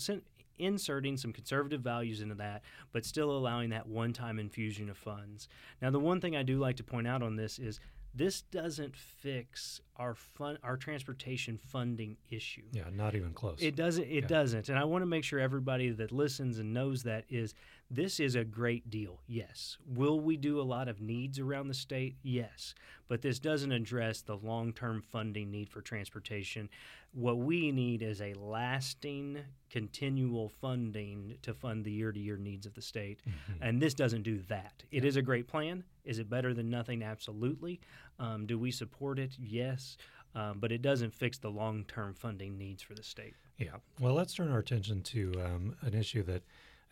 inserting 0.62 1.18
some 1.18 1.34
conservative 1.34 1.82
values 1.82 2.22
into 2.22 2.36
that, 2.36 2.62
but 2.92 3.06
still 3.06 3.32
allowing 3.32 3.70
that 3.72 3.88
one 3.88 4.14
time 4.14 4.40
infusion 4.40 4.90
of 4.90 4.98
funds. 4.98 5.48
Now, 5.82 5.90
the 5.90 6.00
one 6.00 6.22
thing 6.22 6.36
I 6.36 6.44
do 6.44 6.60
like 6.60 6.78
to 6.78 6.84
point 6.84 7.08
out 7.08 7.24
on 7.24 7.36
this 7.36 7.60
is 7.60 7.80
this 8.14 8.42
doesn't 8.42 8.96
fix 8.96 9.82
our 9.96 10.16
fun 10.16 10.58
our 10.64 10.78
transportation 10.78 11.58
funding 11.58 12.18
issue. 12.30 12.64
Yeah, 12.72 12.84
not 12.92 13.16
even 13.16 13.34
close. 13.34 13.60
It 13.62 13.76
doesn't 13.76 14.06
it 14.06 14.24
yeah. 14.24 14.28
doesn't. 14.28 14.70
And 14.70 14.78
I 14.78 14.84
want 14.84 15.02
to 15.02 15.06
make 15.06 15.24
sure 15.24 15.40
everybody 15.40 15.90
that 15.92 16.12
listens 16.12 16.60
and 16.60 16.74
knows 16.74 17.04
that 17.04 17.26
is 17.30 17.54
this 17.90 18.20
is 18.22 18.36
a 18.36 18.44
great 18.44 18.90
deal. 18.90 19.20
Yes. 19.28 19.78
Will 19.86 20.20
we 20.20 20.38
do 20.38 20.62
a 20.62 20.64
lot 20.64 20.88
of 20.88 21.02
needs 21.02 21.40
around 21.40 21.68
the 21.68 21.74
state? 21.74 22.16
Yes. 22.24 22.74
But 23.10 23.22
this 23.22 23.38
doesn't 23.38 23.74
address 23.74 24.22
the 24.22 24.38
long-term 24.38 25.02
funding 25.02 25.52
need 25.52 25.70
for 25.70 25.82
transportation. 25.82 26.70
What 27.14 27.40
we 27.40 27.74
need 27.74 28.02
is 28.02 28.22
a 28.22 28.34
lasting 28.36 29.40
continual 29.70 30.48
funding 30.62 31.36
to 31.42 31.54
fund 31.54 31.84
the 31.84 31.92
year-to-year 31.92 32.38
needs 32.38 32.66
of 32.66 32.74
the 32.74 32.82
state. 32.82 33.20
Mm-hmm. 33.28 33.64
And 33.64 33.82
this 33.82 33.94
doesn't 33.94 34.24
do 34.24 34.40
that. 34.48 34.84
It 34.92 35.04
yeah. 35.04 35.10
is 35.10 35.18
a 35.18 35.22
great 35.22 35.50
plan. 35.50 35.84
Is 36.06 36.20
it 36.20 36.30
better 36.30 36.54
than 36.54 36.70
nothing? 36.70 37.04
Absolutely. 37.04 37.80
Um, 38.20 38.46
do 38.46 38.58
we 38.58 38.72
support 38.72 39.20
it? 39.20 39.32
Yes. 39.40 39.98
Um, 40.34 40.60
but 40.60 40.72
it 40.72 40.82
doesn't 40.82 41.14
fix 41.14 41.38
the 41.38 41.50
long 41.50 41.84
term 41.86 42.14
funding 42.14 42.58
needs 42.58 42.82
for 42.82 42.94
the 42.94 43.04
state. 43.04 43.36
Yeah. 43.58 43.76
Well, 44.00 44.14
let's 44.14 44.34
turn 44.34 44.52
our 44.52 44.60
attention 44.60 45.02
to 45.04 45.34
um, 45.44 45.76
an 45.82 45.94
issue 45.94 46.24
that 46.24 46.44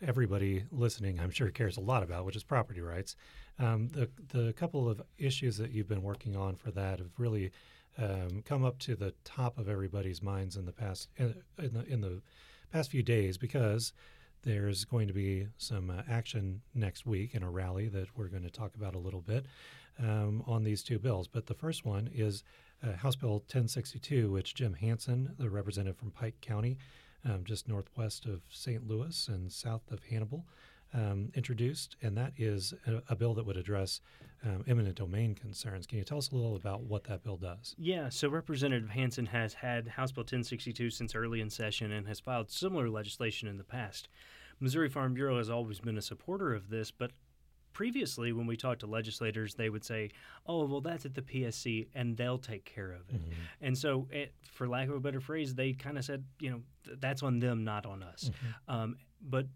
everybody 0.02 0.64
listening, 0.70 1.20
I'm 1.20 1.30
sure, 1.30 1.50
cares 1.50 1.76
a 1.76 1.80
lot 1.80 2.02
about, 2.02 2.24
which 2.24 2.36
is 2.36 2.44
property 2.44 2.80
rights. 2.80 3.16
Um, 3.58 3.88
the, 3.88 4.08
the 4.28 4.52
couple 4.54 4.88
of 4.88 5.02
issues 5.18 5.56
that 5.58 5.70
you've 5.70 5.88
been 5.88 6.02
working 6.02 6.36
on 6.36 6.56
for 6.56 6.70
that 6.70 6.98
have 6.98 7.10
really 7.18 7.50
um, 7.98 8.42
come 8.44 8.64
up 8.64 8.78
to 8.80 8.94
the 8.94 9.12
top 9.24 9.58
of 9.58 9.68
everybody's 9.68 10.22
minds 10.22 10.56
in 10.56 10.64
the 10.64 10.72
past 10.72 11.08
in, 11.16 11.34
in 11.58 11.74
the, 11.74 11.84
in 11.86 12.00
the 12.00 12.22
past 12.72 12.90
few 12.90 13.02
days 13.02 13.36
because 13.36 13.92
there's 14.42 14.84
going 14.84 15.08
to 15.08 15.14
be 15.14 15.46
some 15.58 15.90
uh, 15.90 16.02
action 16.08 16.62
next 16.74 17.06
week 17.06 17.34
in 17.34 17.42
a 17.42 17.50
rally 17.50 17.88
that 17.88 18.08
we're 18.16 18.28
going 18.28 18.42
to 18.42 18.50
talk 18.50 18.74
about 18.74 18.94
a 18.94 18.98
little 18.98 19.20
bit 19.20 19.46
um, 19.98 20.42
on 20.46 20.64
these 20.64 20.82
two 20.82 20.98
bills. 20.98 21.28
But 21.28 21.46
the 21.46 21.54
first 21.54 21.84
one 21.84 22.10
is 22.14 22.42
uh, 22.82 22.92
House 22.92 23.16
Bill 23.16 23.32
1062, 23.32 24.30
which 24.30 24.54
Jim 24.54 24.74
Hansen, 24.74 25.34
the 25.38 25.50
representative 25.50 25.98
from 25.98 26.10
Pike 26.10 26.40
County, 26.40 26.78
um, 27.24 27.44
just 27.44 27.68
northwest 27.68 28.24
of 28.24 28.40
St. 28.50 28.86
Louis 28.86 29.28
and 29.28 29.52
south 29.52 29.90
of 29.90 30.02
Hannibal, 30.04 30.46
um, 30.94 31.30
introduced, 31.34 31.96
and 32.02 32.16
that 32.16 32.32
is 32.36 32.74
a, 32.86 33.02
a 33.10 33.16
bill 33.16 33.34
that 33.34 33.46
would 33.46 33.56
address 33.56 34.00
um, 34.44 34.64
eminent 34.66 34.96
domain 34.96 35.34
concerns. 35.34 35.86
Can 35.86 35.98
you 35.98 36.04
tell 36.04 36.18
us 36.18 36.30
a 36.30 36.34
little 36.34 36.56
about 36.56 36.82
what 36.82 37.04
that 37.04 37.22
bill 37.22 37.36
does? 37.36 37.74
Yeah, 37.78 38.08
so 38.08 38.28
Representative 38.28 38.90
Hansen 38.90 39.26
has 39.26 39.54
had 39.54 39.88
House 39.88 40.12
Bill 40.12 40.22
1062 40.22 40.90
since 40.90 41.14
early 41.14 41.40
in 41.40 41.50
session 41.50 41.92
and 41.92 42.08
has 42.08 42.20
filed 42.20 42.50
similar 42.50 42.88
legislation 42.88 43.48
in 43.48 43.58
the 43.58 43.64
past. 43.64 44.08
Missouri 44.58 44.88
Farm 44.88 45.14
Bureau 45.14 45.38
has 45.38 45.50
always 45.50 45.80
been 45.80 45.96
a 45.96 46.02
supporter 46.02 46.54
of 46.54 46.70
this, 46.70 46.90
but 46.90 47.12
previously 47.72 48.32
when 48.32 48.46
we 48.46 48.56
talked 48.56 48.80
to 48.80 48.86
legislators 48.86 49.54
they 49.54 49.70
would 49.70 49.84
say 49.84 50.10
oh 50.46 50.64
well 50.64 50.80
that's 50.80 51.06
at 51.06 51.14
the 51.14 51.22
PSC 51.22 51.86
and 51.94 52.16
they'll 52.16 52.38
take 52.38 52.64
care 52.64 52.92
of 52.92 53.08
it 53.08 53.22
mm-hmm. 53.22 53.40
and 53.60 53.78
so 53.78 54.08
it, 54.10 54.34
for 54.50 54.68
lack 54.68 54.88
of 54.88 54.94
a 54.94 55.00
better 55.00 55.20
phrase 55.20 55.54
they 55.54 55.72
kind 55.72 55.96
of 55.96 56.04
said 56.04 56.24
you 56.40 56.50
know 56.50 56.60
th- 56.84 56.98
that's 57.00 57.22
on 57.22 57.38
them 57.38 57.64
not 57.64 57.86
on 57.86 58.02
us 58.02 58.30
mm-hmm. 58.30 58.74
um, 58.74 58.96
but 59.22 59.46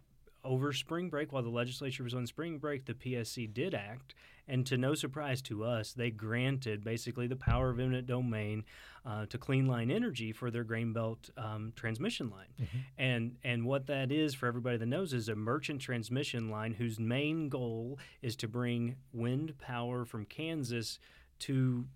over 0.44 0.72
spring 0.72 1.08
break, 1.08 1.32
while 1.32 1.42
the 1.42 1.48
legislature 1.48 2.04
was 2.04 2.14
on 2.14 2.26
spring 2.26 2.58
break, 2.58 2.84
the 2.84 2.94
PSC 2.94 3.52
did 3.52 3.74
act, 3.74 4.14
and 4.46 4.66
to 4.66 4.76
no 4.76 4.94
surprise 4.94 5.40
to 5.42 5.64
us, 5.64 5.92
they 5.92 6.10
granted 6.10 6.84
basically 6.84 7.26
the 7.26 7.36
power 7.36 7.70
of 7.70 7.80
eminent 7.80 8.06
domain 8.06 8.64
uh, 9.06 9.26
to 9.26 9.38
Clean 9.38 9.66
Line 9.66 9.90
Energy 9.90 10.32
for 10.32 10.50
their 10.50 10.64
Grain 10.64 10.92
Belt 10.92 11.30
um, 11.36 11.72
transmission 11.76 12.30
line, 12.30 12.52
mm-hmm. 12.60 12.78
and 12.98 13.36
and 13.42 13.64
what 13.64 13.86
that 13.86 14.12
is 14.12 14.34
for 14.34 14.46
everybody 14.46 14.76
that 14.76 14.86
knows 14.86 15.12
is 15.12 15.28
a 15.28 15.34
merchant 15.34 15.80
transmission 15.80 16.50
line 16.50 16.72
whose 16.72 16.98
main 16.98 17.48
goal 17.48 17.98
is 18.22 18.36
to 18.36 18.48
bring 18.48 18.96
wind 19.12 19.58
power 19.58 20.04
from 20.04 20.24
Kansas 20.24 20.98
to 21.40 21.86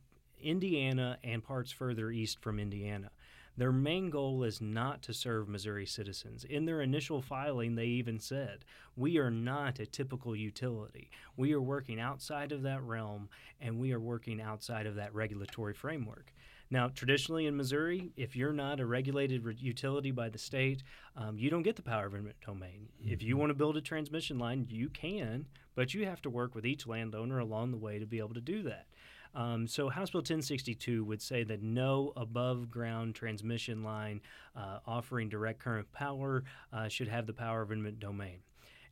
Indiana 0.40 1.18
and 1.24 1.42
parts 1.42 1.72
further 1.72 2.10
east 2.10 2.40
from 2.40 2.58
Indiana 2.58 3.10
Their 3.58 3.72
main 3.72 4.08
goal 4.08 4.44
is 4.44 4.60
not 4.60 5.02
to 5.02 5.12
serve 5.12 5.48
Missouri 5.48 5.84
citizens. 5.84 6.44
In 6.44 6.64
their 6.64 6.80
initial 6.80 7.20
filing, 7.20 7.74
they 7.74 7.86
even 7.86 8.20
said, 8.20 8.64
We 8.94 9.18
are 9.18 9.32
not 9.32 9.80
a 9.80 9.86
typical 9.86 10.36
utility. 10.36 11.10
We 11.36 11.52
are 11.54 11.60
working 11.60 11.98
outside 11.98 12.52
of 12.52 12.62
that 12.62 12.84
realm 12.84 13.28
and 13.60 13.80
we 13.80 13.92
are 13.92 13.98
working 13.98 14.40
outside 14.40 14.86
of 14.86 14.94
that 14.94 15.12
regulatory 15.12 15.74
framework. 15.74 16.32
Now, 16.70 16.86
traditionally 16.88 17.46
in 17.46 17.56
Missouri, 17.56 18.12
if 18.16 18.36
you're 18.36 18.52
not 18.52 18.78
a 18.78 18.86
regulated 18.86 19.42
re- 19.44 19.56
utility 19.58 20.12
by 20.12 20.28
the 20.28 20.38
state, 20.38 20.84
um, 21.16 21.36
you 21.36 21.50
don't 21.50 21.62
get 21.62 21.74
the 21.74 21.82
power 21.82 22.06
of 22.06 22.14
eminent 22.14 22.40
domain. 22.44 22.88
Mm-hmm. 23.02 23.12
If 23.12 23.22
you 23.24 23.30
mm-hmm. 23.30 23.40
want 23.40 23.50
to 23.50 23.54
build 23.54 23.76
a 23.76 23.80
transmission 23.80 24.38
line, 24.38 24.66
you 24.68 24.88
can, 24.88 25.46
but 25.74 25.94
you 25.94 26.04
have 26.04 26.22
to 26.22 26.30
work 26.30 26.54
with 26.54 26.64
each 26.64 26.86
landowner 26.86 27.40
along 27.40 27.72
the 27.72 27.76
way 27.76 27.98
to 27.98 28.06
be 28.06 28.18
able 28.18 28.34
to 28.34 28.40
do 28.40 28.62
that. 28.64 28.86
Um, 29.34 29.66
so 29.66 29.88
House 29.88 30.10
Bill 30.10 30.20
1062 30.20 31.04
would 31.04 31.22
say 31.22 31.44
that 31.44 31.62
no 31.62 32.12
above 32.16 32.70
ground 32.70 33.14
transmission 33.14 33.82
line 33.82 34.20
uh, 34.56 34.78
offering 34.86 35.28
direct 35.28 35.60
current 35.60 35.90
power 35.92 36.44
uh, 36.72 36.88
should 36.88 37.08
have 37.08 37.26
the 37.26 37.32
power 37.32 37.62
of 37.62 37.70
eminent 37.70 38.00
domain. 38.00 38.40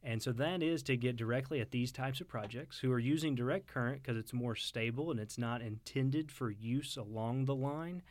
And 0.02 0.22
so 0.22 0.30
that 0.32 0.62
is 0.62 0.84
to 0.84 0.96
get 0.96 1.16
directly 1.16 1.60
at 1.60 1.72
these 1.72 1.90
types 1.90 2.20
of 2.20 2.28
projects 2.28 2.78
who 2.78 2.92
are 2.92 2.98
using 2.98 3.34
direct 3.34 3.66
current 3.66 4.02
because 4.02 4.16
it's 4.16 4.32
more 4.32 4.54
stable 4.54 5.10
and 5.10 5.18
it's 5.18 5.36
not 5.36 5.62
intended 5.62 6.30
for 6.30 6.50
use 6.50 6.96
along 6.96 7.46
the 7.46 7.56
line. 7.56 8.02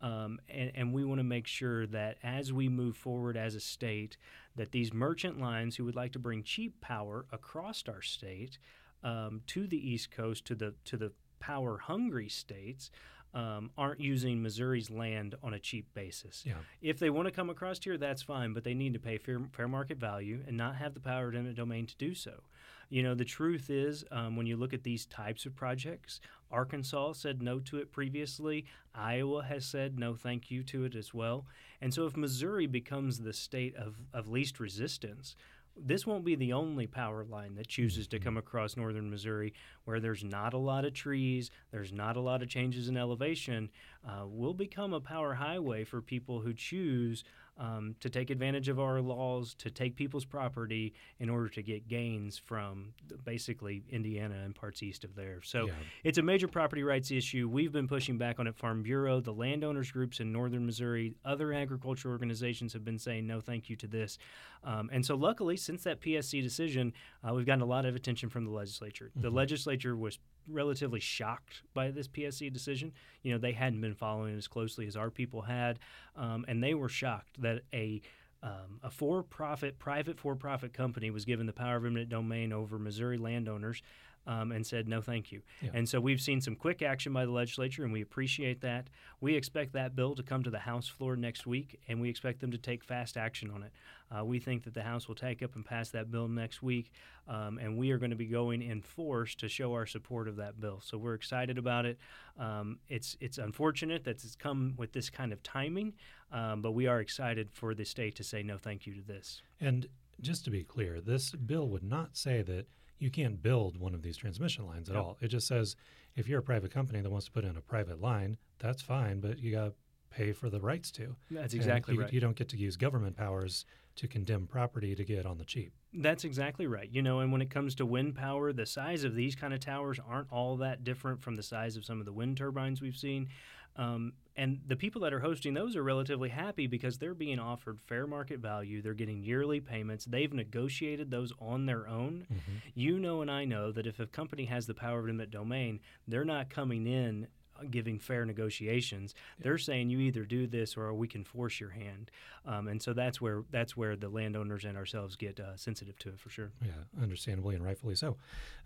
Um, 0.00 0.40
and, 0.48 0.72
and, 0.74 0.92
we 0.92 1.04
want 1.04 1.20
to 1.20 1.24
make 1.24 1.46
sure 1.46 1.86
that 1.86 2.16
as 2.24 2.52
we 2.52 2.68
move 2.68 2.96
forward 2.96 3.36
as 3.36 3.54
a 3.54 3.60
state, 3.60 4.16
that 4.56 4.72
these 4.72 4.92
merchant 4.92 5.40
lines 5.40 5.76
who 5.76 5.84
would 5.84 5.94
like 5.94 6.10
to 6.14 6.18
bring 6.18 6.42
cheap 6.42 6.80
power 6.80 7.24
across 7.30 7.84
our 7.86 8.02
state 8.02 8.58
um, 9.04 9.42
to 9.46 9.68
the 9.68 9.76
East 9.76 10.10
Coast, 10.10 10.44
to 10.46 10.56
the 10.56 10.74
to 10.86 10.96
the 10.96 11.12
power 11.42 11.76
hungry 11.76 12.28
states, 12.28 12.90
um, 13.34 13.70
aren't 13.76 14.00
using 14.00 14.42
Missouri's 14.42 14.90
land 14.90 15.34
on 15.42 15.54
a 15.54 15.58
cheap 15.58 15.92
basis. 15.94 16.44
Yeah. 16.46 16.54
If 16.80 16.98
they 16.98 17.10
want 17.10 17.26
to 17.26 17.32
come 17.32 17.50
across 17.50 17.78
here, 17.82 17.96
that's 17.96 18.22
fine, 18.22 18.52
but 18.52 18.62
they 18.62 18.74
need 18.74 18.92
to 18.92 19.00
pay 19.00 19.18
fair, 19.18 19.40
fair 19.52 19.68
market 19.68 19.98
value 19.98 20.40
and 20.46 20.56
not 20.56 20.76
have 20.76 20.94
the 20.94 21.00
power 21.00 21.28
of 21.28 21.34
eminent 21.34 21.56
domain 21.56 21.86
to 21.86 21.96
do 21.96 22.14
so. 22.14 22.42
You 22.90 23.02
know, 23.02 23.14
the 23.14 23.24
truth 23.24 23.70
is, 23.70 24.04
um, 24.10 24.36
when 24.36 24.46
you 24.46 24.56
look 24.56 24.74
at 24.74 24.82
these 24.82 25.06
types 25.06 25.46
of 25.46 25.56
projects, 25.56 26.20
Arkansas 26.50 27.14
said 27.14 27.40
no 27.40 27.58
to 27.60 27.78
it 27.78 27.90
previously. 27.90 28.66
Iowa 28.94 29.42
has 29.44 29.64
said 29.64 29.98
no 29.98 30.14
thank 30.14 30.50
you 30.50 30.62
to 30.64 30.84
it 30.84 30.94
as 30.94 31.14
well. 31.14 31.46
And 31.80 31.92
so 31.94 32.04
if 32.04 32.18
Missouri 32.18 32.66
becomes 32.66 33.18
the 33.18 33.32
state 33.32 33.74
of, 33.76 33.96
of 34.12 34.28
least 34.28 34.60
resistance, 34.60 35.36
this 35.76 36.06
won't 36.06 36.24
be 36.24 36.34
the 36.34 36.52
only 36.52 36.86
power 36.86 37.24
line 37.24 37.54
that 37.54 37.68
chooses 37.68 38.06
to 38.08 38.16
mm-hmm. 38.16 38.24
come 38.24 38.36
across 38.36 38.76
northern 38.76 39.10
Missouri 39.10 39.54
where 39.84 40.00
there's 40.00 40.24
not 40.24 40.54
a 40.54 40.58
lot 40.58 40.84
of 40.84 40.94
trees, 40.94 41.50
there's 41.70 41.92
not 41.92 42.16
a 42.16 42.20
lot 42.20 42.42
of 42.42 42.48
changes 42.48 42.88
in 42.88 42.96
elevation. 42.96 43.70
Uh, 44.06 44.26
will 44.26 44.54
become 44.54 44.92
a 44.92 45.00
power 45.00 45.34
highway 45.34 45.84
for 45.84 46.00
people 46.00 46.40
who 46.40 46.52
choose 46.52 47.24
um, 47.58 47.94
to 48.00 48.08
take 48.08 48.30
advantage 48.30 48.68
of 48.68 48.80
our 48.80 49.00
laws, 49.00 49.54
to 49.54 49.70
take 49.70 49.96
people's 49.96 50.24
property 50.24 50.94
in 51.20 51.28
order 51.28 51.48
to 51.50 51.62
get 51.62 51.86
gains 51.86 52.38
from 52.38 52.94
basically 53.24 53.82
Indiana 53.90 54.36
and 54.44 54.54
parts 54.54 54.82
east 54.82 55.04
of 55.04 55.14
there. 55.14 55.40
So 55.42 55.66
yeah. 55.66 55.72
it's 56.04 56.18
a 56.18 56.22
major 56.22 56.48
property 56.48 56.82
rights 56.82 57.10
issue. 57.10 57.48
We've 57.48 57.72
been 57.72 57.88
pushing 57.88 58.18
back 58.18 58.40
on 58.40 58.46
it. 58.46 58.56
Farm 58.56 58.82
Bureau, 58.82 59.20
the 59.20 59.32
landowners 59.32 59.90
groups 59.90 60.20
in 60.20 60.32
northern 60.32 60.64
Missouri, 60.64 61.14
other 61.24 61.52
agriculture 61.52 62.10
organizations 62.10 62.72
have 62.72 62.84
been 62.84 62.98
saying 62.98 63.26
no 63.26 63.40
thank 63.40 63.68
you 63.68 63.76
to 63.76 63.86
this. 63.86 64.18
Um, 64.64 64.88
and 64.92 65.04
so, 65.04 65.14
luckily, 65.14 65.56
since 65.56 65.84
that 65.84 66.00
PSC 66.00 66.42
decision, 66.42 66.92
uh, 67.28 67.34
we've 67.34 67.46
gotten 67.46 67.62
a 67.62 67.66
lot 67.66 67.84
of 67.84 67.94
attention 67.94 68.28
from 68.28 68.44
the 68.44 68.50
legislature. 68.50 69.10
Mm-hmm. 69.10 69.22
The 69.22 69.30
legislature 69.30 69.96
was 69.96 70.18
relatively 70.48 71.00
shocked 71.00 71.62
by 71.74 71.90
this 71.90 72.08
PSC 72.08 72.52
decision. 72.52 72.92
You 73.22 73.32
know, 73.32 73.38
they 73.38 73.52
hadn't 73.52 73.80
been 73.80 73.94
following 73.94 74.36
as 74.36 74.48
closely 74.48 74.86
as 74.86 74.96
our 74.96 75.10
people 75.10 75.42
had, 75.42 75.78
um, 76.16 76.44
and 76.48 76.62
they 76.62 76.74
were 76.74 76.88
shocked 76.88 77.40
that 77.42 77.62
a 77.72 78.02
um, 78.44 78.80
a 78.82 78.90
for-profit, 78.90 79.78
private 79.78 80.18
for-profit 80.18 80.72
company 80.72 81.10
was 81.10 81.24
given 81.24 81.46
the 81.46 81.52
power 81.52 81.76
of 81.76 81.84
eminent 81.84 82.08
domain 82.08 82.52
over 82.52 82.76
Missouri 82.76 83.16
landowners 83.16 83.82
um, 84.26 84.52
and 84.52 84.66
said 84.66 84.88
no 84.88 85.00
thank 85.00 85.32
you. 85.32 85.42
Yeah. 85.60 85.70
And 85.74 85.88
so 85.88 86.00
we've 86.00 86.20
seen 86.20 86.40
some 86.40 86.54
quick 86.54 86.82
action 86.82 87.12
by 87.12 87.24
the 87.24 87.32
legislature, 87.32 87.84
and 87.84 87.92
we 87.92 88.02
appreciate 88.02 88.60
that. 88.60 88.88
We 89.20 89.34
expect 89.34 89.72
that 89.72 89.96
bill 89.96 90.14
to 90.14 90.22
come 90.22 90.42
to 90.42 90.50
the 90.50 90.60
House 90.60 90.88
floor 90.88 91.16
next 91.16 91.46
week, 91.46 91.80
and 91.88 92.00
we 92.00 92.08
expect 92.08 92.40
them 92.40 92.50
to 92.52 92.58
take 92.58 92.84
fast 92.84 93.16
action 93.16 93.50
on 93.50 93.62
it. 93.62 93.72
Uh, 94.10 94.24
we 94.24 94.38
think 94.38 94.64
that 94.64 94.74
the 94.74 94.82
House 94.82 95.08
will 95.08 95.14
take 95.14 95.42
up 95.42 95.54
and 95.54 95.64
pass 95.64 95.90
that 95.90 96.10
bill 96.10 96.28
next 96.28 96.62
week, 96.62 96.92
um, 97.28 97.58
and 97.58 97.76
we 97.76 97.90
are 97.90 97.98
going 97.98 98.10
to 98.10 98.16
be 98.16 98.26
going 98.26 98.62
in 98.62 98.82
force 98.82 99.34
to 99.36 99.48
show 99.48 99.72
our 99.72 99.86
support 99.86 100.28
of 100.28 100.36
that 100.36 100.60
bill. 100.60 100.80
So 100.82 100.98
we're 100.98 101.14
excited 101.14 101.58
about 101.58 101.86
it. 101.86 101.98
Um, 102.38 102.78
it's 102.88 103.16
it's 103.20 103.38
unfortunate 103.38 104.04
that 104.04 104.22
it's 104.22 104.36
come 104.36 104.74
with 104.76 104.92
this 104.92 105.10
kind 105.10 105.32
of 105.32 105.42
timing, 105.42 105.94
um, 106.30 106.62
but 106.62 106.72
we 106.72 106.86
are 106.86 107.00
excited 107.00 107.50
for 107.52 107.74
the 107.74 107.84
state 107.84 108.14
to 108.16 108.24
say 108.24 108.42
no 108.42 108.58
thank 108.58 108.86
you 108.86 108.94
to 108.94 109.02
this. 109.02 109.42
And 109.60 109.88
just 110.20 110.44
to 110.44 110.50
be 110.50 110.62
clear, 110.62 111.00
this 111.00 111.32
bill 111.32 111.68
would 111.68 111.82
not 111.82 112.16
say 112.16 112.42
that 112.42 112.66
you 113.02 113.10
can't 113.10 113.42
build 113.42 113.78
one 113.78 113.94
of 113.94 114.02
these 114.02 114.16
transmission 114.16 114.66
lines 114.66 114.88
at 114.88 114.94
yep. 114.94 115.04
all. 115.04 115.18
It 115.20 115.28
just 115.28 115.46
says 115.46 115.74
if 116.14 116.28
you're 116.28 116.38
a 116.38 116.42
private 116.42 116.72
company 116.72 117.00
that 117.00 117.10
wants 117.10 117.26
to 117.26 117.32
put 117.32 117.44
in 117.44 117.56
a 117.56 117.60
private 117.60 118.00
line, 118.00 118.38
that's 118.58 118.80
fine, 118.80 119.20
but 119.20 119.38
you 119.38 119.50
got 119.50 119.64
to 119.64 119.72
pay 120.10 120.32
for 120.32 120.48
the 120.48 120.60
rights 120.60 120.90
to. 120.92 121.16
That's 121.30 121.52
exactly 121.54 121.94
you, 121.94 122.02
right. 122.02 122.12
You 122.12 122.20
don't 122.20 122.36
get 122.36 122.48
to 122.50 122.56
use 122.56 122.76
government 122.76 123.16
powers 123.16 123.64
to 123.96 124.06
condemn 124.06 124.46
property 124.46 124.94
to 124.94 125.04
get 125.04 125.26
on 125.26 125.38
the 125.38 125.44
cheap. 125.44 125.72
That's 125.92 126.24
exactly 126.24 126.66
right. 126.66 126.88
You 126.90 127.02
know, 127.02 127.20
and 127.20 127.32
when 127.32 127.42
it 127.42 127.50
comes 127.50 127.74
to 127.76 127.86
wind 127.86 128.14
power, 128.14 128.52
the 128.52 128.66
size 128.66 129.04
of 129.04 129.14
these 129.14 129.34
kind 129.34 129.52
of 129.52 129.60
towers 129.60 129.98
aren't 130.06 130.32
all 130.32 130.56
that 130.58 130.84
different 130.84 131.20
from 131.20 131.36
the 131.36 131.42
size 131.42 131.76
of 131.76 131.84
some 131.84 131.98
of 131.98 132.06
the 132.06 132.12
wind 132.12 132.36
turbines 132.36 132.80
we've 132.80 132.96
seen. 132.96 133.28
Um, 133.76 134.12
and 134.36 134.60
the 134.66 134.76
people 134.76 135.02
that 135.02 135.12
are 135.12 135.20
hosting 135.20 135.54
those 135.54 135.76
are 135.76 135.82
relatively 135.82 136.30
happy 136.30 136.66
because 136.66 136.98
they're 136.98 137.14
being 137.14 137.38
offered 137.38 137.80
fair 137.80 138.06
market 138.06 138.40
value. 138.40 138.80
They're 138.80 138.94
getting 138.94 139.22
yearly 139.22 139.60
payments. 139.60 140.06
They've 140.06 140.32
negotiated 140.32 141.10
those 141.10 141.32
on 141.38 141.66
their 141.66 141.86
own. 141.86 142.26
Mm-hmm. 142.32 142.52
You 142.74 142.98
know, 142.98 143.20
and 143.20 143.30
I 143.30 143.44
know 143.44 143.72
that 143.72 143.86
if 143.86 144.00
a 144.00 144.06
company 144.06 144.46
has 144.46 144.66
the 144.66 144.74
power 144.74 145.00
of 145.00 145.08
eminent 145.08 145.30
domain, 145.30 145.80
they're 146.08 146.24
not 146.24 146.48
coming 146.48 146.86
in 146.86 147.28
giving 147.70 147.98
fair 147.98 148.24
negotiations. 148.24 149.14
Yeah. 149.38 149.44
They're 149.44 149.58
saying 149.58 149.90
you 149.90 150.00
either 150.00 150.24
do 150.24 150.46
this 150.46 150.76
or 150.76 150.92
we 150.94 151.08
can 151.08 151.24
force 151.24 151.60
your 151.60 151.70
hand, 151.70 152.10
um, 152.46 152.68
and 152.68 152.82
so 152.82 152.92
that's 152.92 153.20
where 153.20 153.44
that's 153.50 153.76
where 153.76 153.96
the 153.96 154.08
landowners 154.08 154.64
and 154.64 154.76
ourselves 154.76 155.16
get 155.16 155.40
uh, 155.40 155.56
sensitive 155.56 155.98
to 156.00 156.10
it 156.10 156.20
for 156.20 156.30
sure. 156.30 156.52
Yeah, 156.64 157.02
understandably 157.02 157.54
and 157.54 157.64
rightfully 157.64 157.94
so. 157.94 158.16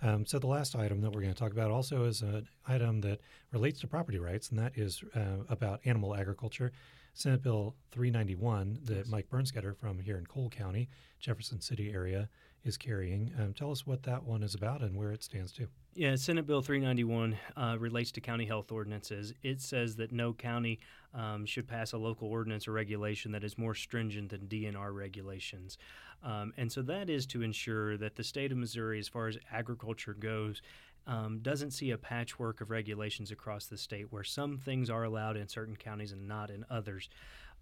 Um, 0.03 0.27
so 0.27 0.39
the 0.39 0.47
last 0.47 0.77
item 0.77 1.01
that 1.03 1.11
we're 1.13 1.23
going 1.23 1.35
to 1.35 1.39
talk 1.39 1.53
about 1.53 1.71
also 1.71 2.05
is 2.05 2.23
an 2.23 2.49
item 2.67 3.01
that 3.03 3.21
relates 3.53 3.81
to 3.81 3.87
property 3.87 4.19
rights, 4.19 4.51
and 4.51 4.59
that 4.59 4.73
is 4.77 5.03
uh, 5.15 5.45
about 5.49 5.81
animal 5.85 6.17
agriculture. 6.17 6.73
Senate 7.17 7.43
Bill 7.43 7.75
391 7.93 8.81
that 8.85 8.95
yes. 8.95 9.07
Mike 9.09 9.31
Bernskoetter 9.31 9.75
from 9.75 9.99
here 9.99 10.19
in 10.19 10.27
Cole 10.27 10.51
County, 10.51 10.91
Jefferson 11.19 11.63
City 11.63 11.91
area, 11.91 12.29
is 12.67 12.77
carrying. 12.77 13.33
Um, 13.39 13.55
tell 13.55 13.71
us 13.71 13.87
what 13.87 14.03
that 14.05 14.25
one 14.25 14.43
is 14.43 14.55
about 14.55 14.83
and 14.83 14.97
where 14.97 15.13
it 15.13 15.23
stands 15.23 15.53
to. 15.53 15.69
Yeah, 15.95 16.15
Senate 16.17 16.47
Bill 16.47 16.61
391 16.61 17.39
uh, 17.57 17.77
relates 17.79 18.11
to 18.13 18.21
county 18.21 18.45
health 18.45 18.71
ordinances. 18.71 19.33
It 19.43 19.63
says 19.63 19.97
that 19.97 20.13
no 20.13 20.35
county 20.35 20.79
um, 21.15 21.47
should 21.47 21.67
pass 21.67 21.93
a 21.93 21.99
local 21.99 22.29
ordinance 22.29 22.69
or 22.69 22.73
regulation 22.73 23.33
that 23.33 23.45
is 23.45 23.57
more 23.57 23.75
stringent 23.75 24.31
than 24.31 24.43
DNR 24.43 24.95
regulations. 24.95 25.79
Um, 26.23 26.53
and 26.57 26.71
so 26.71 26.83
that 26.83 27.09
is 27.09 27.25
to 27.27 27.43
ensure 27.43 27.97
that 27.97 28.17
the 28.17 28.25
state 28.25 28.53
of 28.53 28.59
Missouri, 28.59 28.99
as 28.99 29.09
far 29.09 29.29
as 29.29 29.39
agriculture 29.51 30.15
goes, 30.15 30.61
um, 31.07 31.39
doesn't 31.41 31.71
see 31.71 31.93
a 31.93 31.99
patchwork 31.99 32.61
of 32.61 32.71
regulations 32.71 33.31
across 33.31 33.67
the 33.67 33.79
state 33.79 34.13
where 34.13 34.25
some 34.25 34.59
things 34.59 34.91
are 34.91 35.05
allowed 35.05 35.37
in 35.37 35.49
certain 35.49 35.77
counties 35.77 36.13
and 36.13 36.27
not 36.27 36.51
in 36.51 36.65
others. 36.69 37.09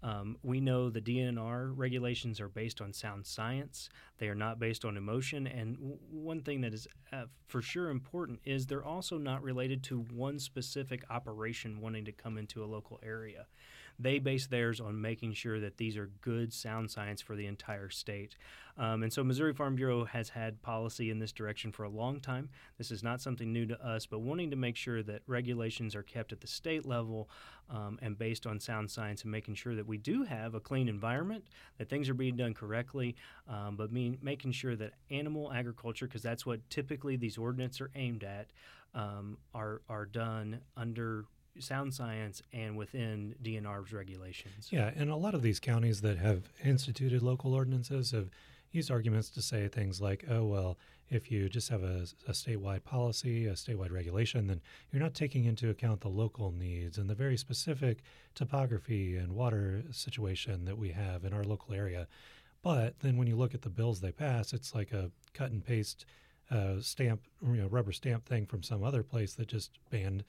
Um, 0.05 0.37
we 0.43 0.59
know 0.59 0.91
the 0.91 1.01
DNR 1.01 1.71
regulations 1.75 2.39
are 2.39 2.47
based 2.47 2.79
on 2.79 2.93
sound 2.93 3.25
science. 3.25 3.89
They 4.19 4.27
are 4.27 4.35
not 4.35 4.59
based 4.59 4.85
on 4.85 4.97
emotion. 4.97 5.47
And 5.47 5.77
w- 5.77 5.97
one 6.11 6.41
thing 6.41 6.61
that 6.61 6.75
is 6.75 6.87
uh, 7.11 7.23
for 7.47 7.63
sure 7.63 7.89
important 7.89 8.39
is 8.45 8.67
they're 8.67 8.85
also 8.85 9.17
not 9.17 9.41
related 9.41 9.81
to 9.85 10.01
one 10.13 10.37
specific 10.37 11.03
operation 11.09 11.81
wanting 11.81 12.05
to 12.05 12.11
come 12.11 12.37
into 12.37 12.63
a 12.63 12.67
local 12.67 12.99
area. 13.03 13.47
They 13.99 14.19
base 14.19 14.47
theirs 14.47 14.81
on 14.81 14.99
making 14.99 15.33
sure 15.33 15.59
that 15.59 15.77
these 15.77 15.97
are 15.97 16.09
good 16.21 16.53
sound 16.53 16.91
science 16.91 17.21
for 17.21 17.35
the 17.35 17.45
entire 17.45 17.89
state. 17.89 18.35
Um, 18.77 19.03
and 19.03 19.13
so 19.13 19.23
Missouri 19.23 19.53
Farm 19.53 19.75
Bureau 19.75 20.03
has 20.03 20.29
had 20.29 20.61
policy 20.61 21.09
in 21.09 21.19
this 21.19 21.31
direction 21.31 21.71
for 21.71 21.83
a 21.83 21.89
long 21.89 22.19
time. 22.19 22.49
This 22.77 22.91
is 22.91 23.03
not 23.03 23.21
something 23.21 23.53
new 23.53 23.65
to 23.67 23.85
us, 23.85 24.05
but 24.05 24.19
wanting 24.19 24.49
to 24.49 24.57
make 24.57 24.75
sure 24.75 25.01
that 25.03 25.21
regulations 25.27 25.95
are 25.95 26.03
kept 26.03 26.33
at 26.33 26.41
the 26.41 26.47
state 26.47 26.85
level 26.85 27.29
um, 27.69 27.97
and 28.01 28.17
based 28.17 28.45
on 28.45 28.59
sound 28.59 28.91
science 28.91 29.23
and 29.23 29.31
making 29.31 29.55
sure 29.55 29.75
that 29.75 29.87
we 29.87 29.97
do 29.97 30.23
have 30.23 30.55
a 30.55 30.59
clean 30.59 30.89
environment, 30.89 31.45
that 31.77 31.89
things 31.89 32.09
are 32.09 32.13
being 32.13 32.35
done 32.35 32.53
correctly, 32.53 33.15
um, 33.47 33.77
but 33.77 33.93
mean, 33.93 34.17
making 34.21 34.51
sure 34.51 34.75
that 34.75 34.93
animal 35.09 35.53
agriculture, 35.53 36.05
because 36.05 36.21
that's 36.21 36.45
what 36.45 36.69
typically 36.69 37.15
these 37.15 37.37
ordinances 37.37 37.79
are 37.79 37.91
aimed 37.95 38.25
at, 38.25 38.47
um, 38.93 39.37
are, 39.53 39.81
are 39.89 40.05
done 40.05 40.59
under 40.75 41.25
sound 41.59 41.93
science 41.93 42.41
and 42.53 42.77
within 42.77 43.35
DNR's 43.43 43.93
regulations. 43.93 44.69
Yeah, 44.71 44.91
and 44.95 45.09
a 45.09 45.15
lot 45.15 45.35
of 45.35 45.41
these 45.41 45.59
counties 45.59 46.01
that 46.01 46.17
have 46.17 46.43
instituted 46.63 47.21
local 47.21 47.53
ordinances 47.53 48.11
have 48.11 48.29
used 48.71 48.91
arguments 48.91 49.29
to 49.29 49.41
say 49.41 49.67
things 49.67 50.01
like, 50.01 50.25
oh, 50.29 50.43
well, 50.43 50.77
if 51.09 51.31
you 51.31 51.47
just 51.47 51.69
have 51.69 51.83
a, 51.83 52.05
a, 52.27 52.31
statewide 52.31 52.83
policy, 52.83 53.45
a 53.45 53.53
statewide 53.53 53.91
regulation, 53.91 54.47
then 54.47 54.59
you're 54.91 55.01
not 55.01 55.13
taking 55.13 55.45
into 55.45 55.69
account 55.69 56.01
the 56.01 56.09
local 56.09 56.51
needs 56.51 56.97
and 56.97 57.09
the 57.09 57.15
very 57.15 57.37
specific 57.37 57.99
topography 58.33 59.15
and 59.15 59.31
water 59.33 59.83
situation 59.91 60.65
that 60.65 60.77
we 60.77 60.89
have 60.89 61.23
in 61.23 61.31
our 61.31 61.43
local 61.43 61.73
area. 61.73 62.07
But 62.63 62.99
then 62.99 63.17
when 63.17 63.27
you 63.27 63.35
look 63.35 63.53
at 63.53 63.61
the 63.61 63.69
bills 63.69 64.01
they 64.01 64.11
pass, 64.11 64.51
it's 64.51 64.73
like 64.73 64.91
a 64.91 65.11
cut 65.33 65.51
and 65.51 65.63
paste 65.63 66.05
uh, 66.49 66.79
stamp, 66.79 67.21
you 67.43 67.61
know, 67.61 67.67
rubber 67.67 67.91
stamp 67.91 68.25
thing 68.25 68.45
from 68.45 68.63
some 68.63 68.83
other 68.83 69.03
place 69.03 69.33
that 69.35 69.47
just 69.47 69.71
banned 69.91 70.23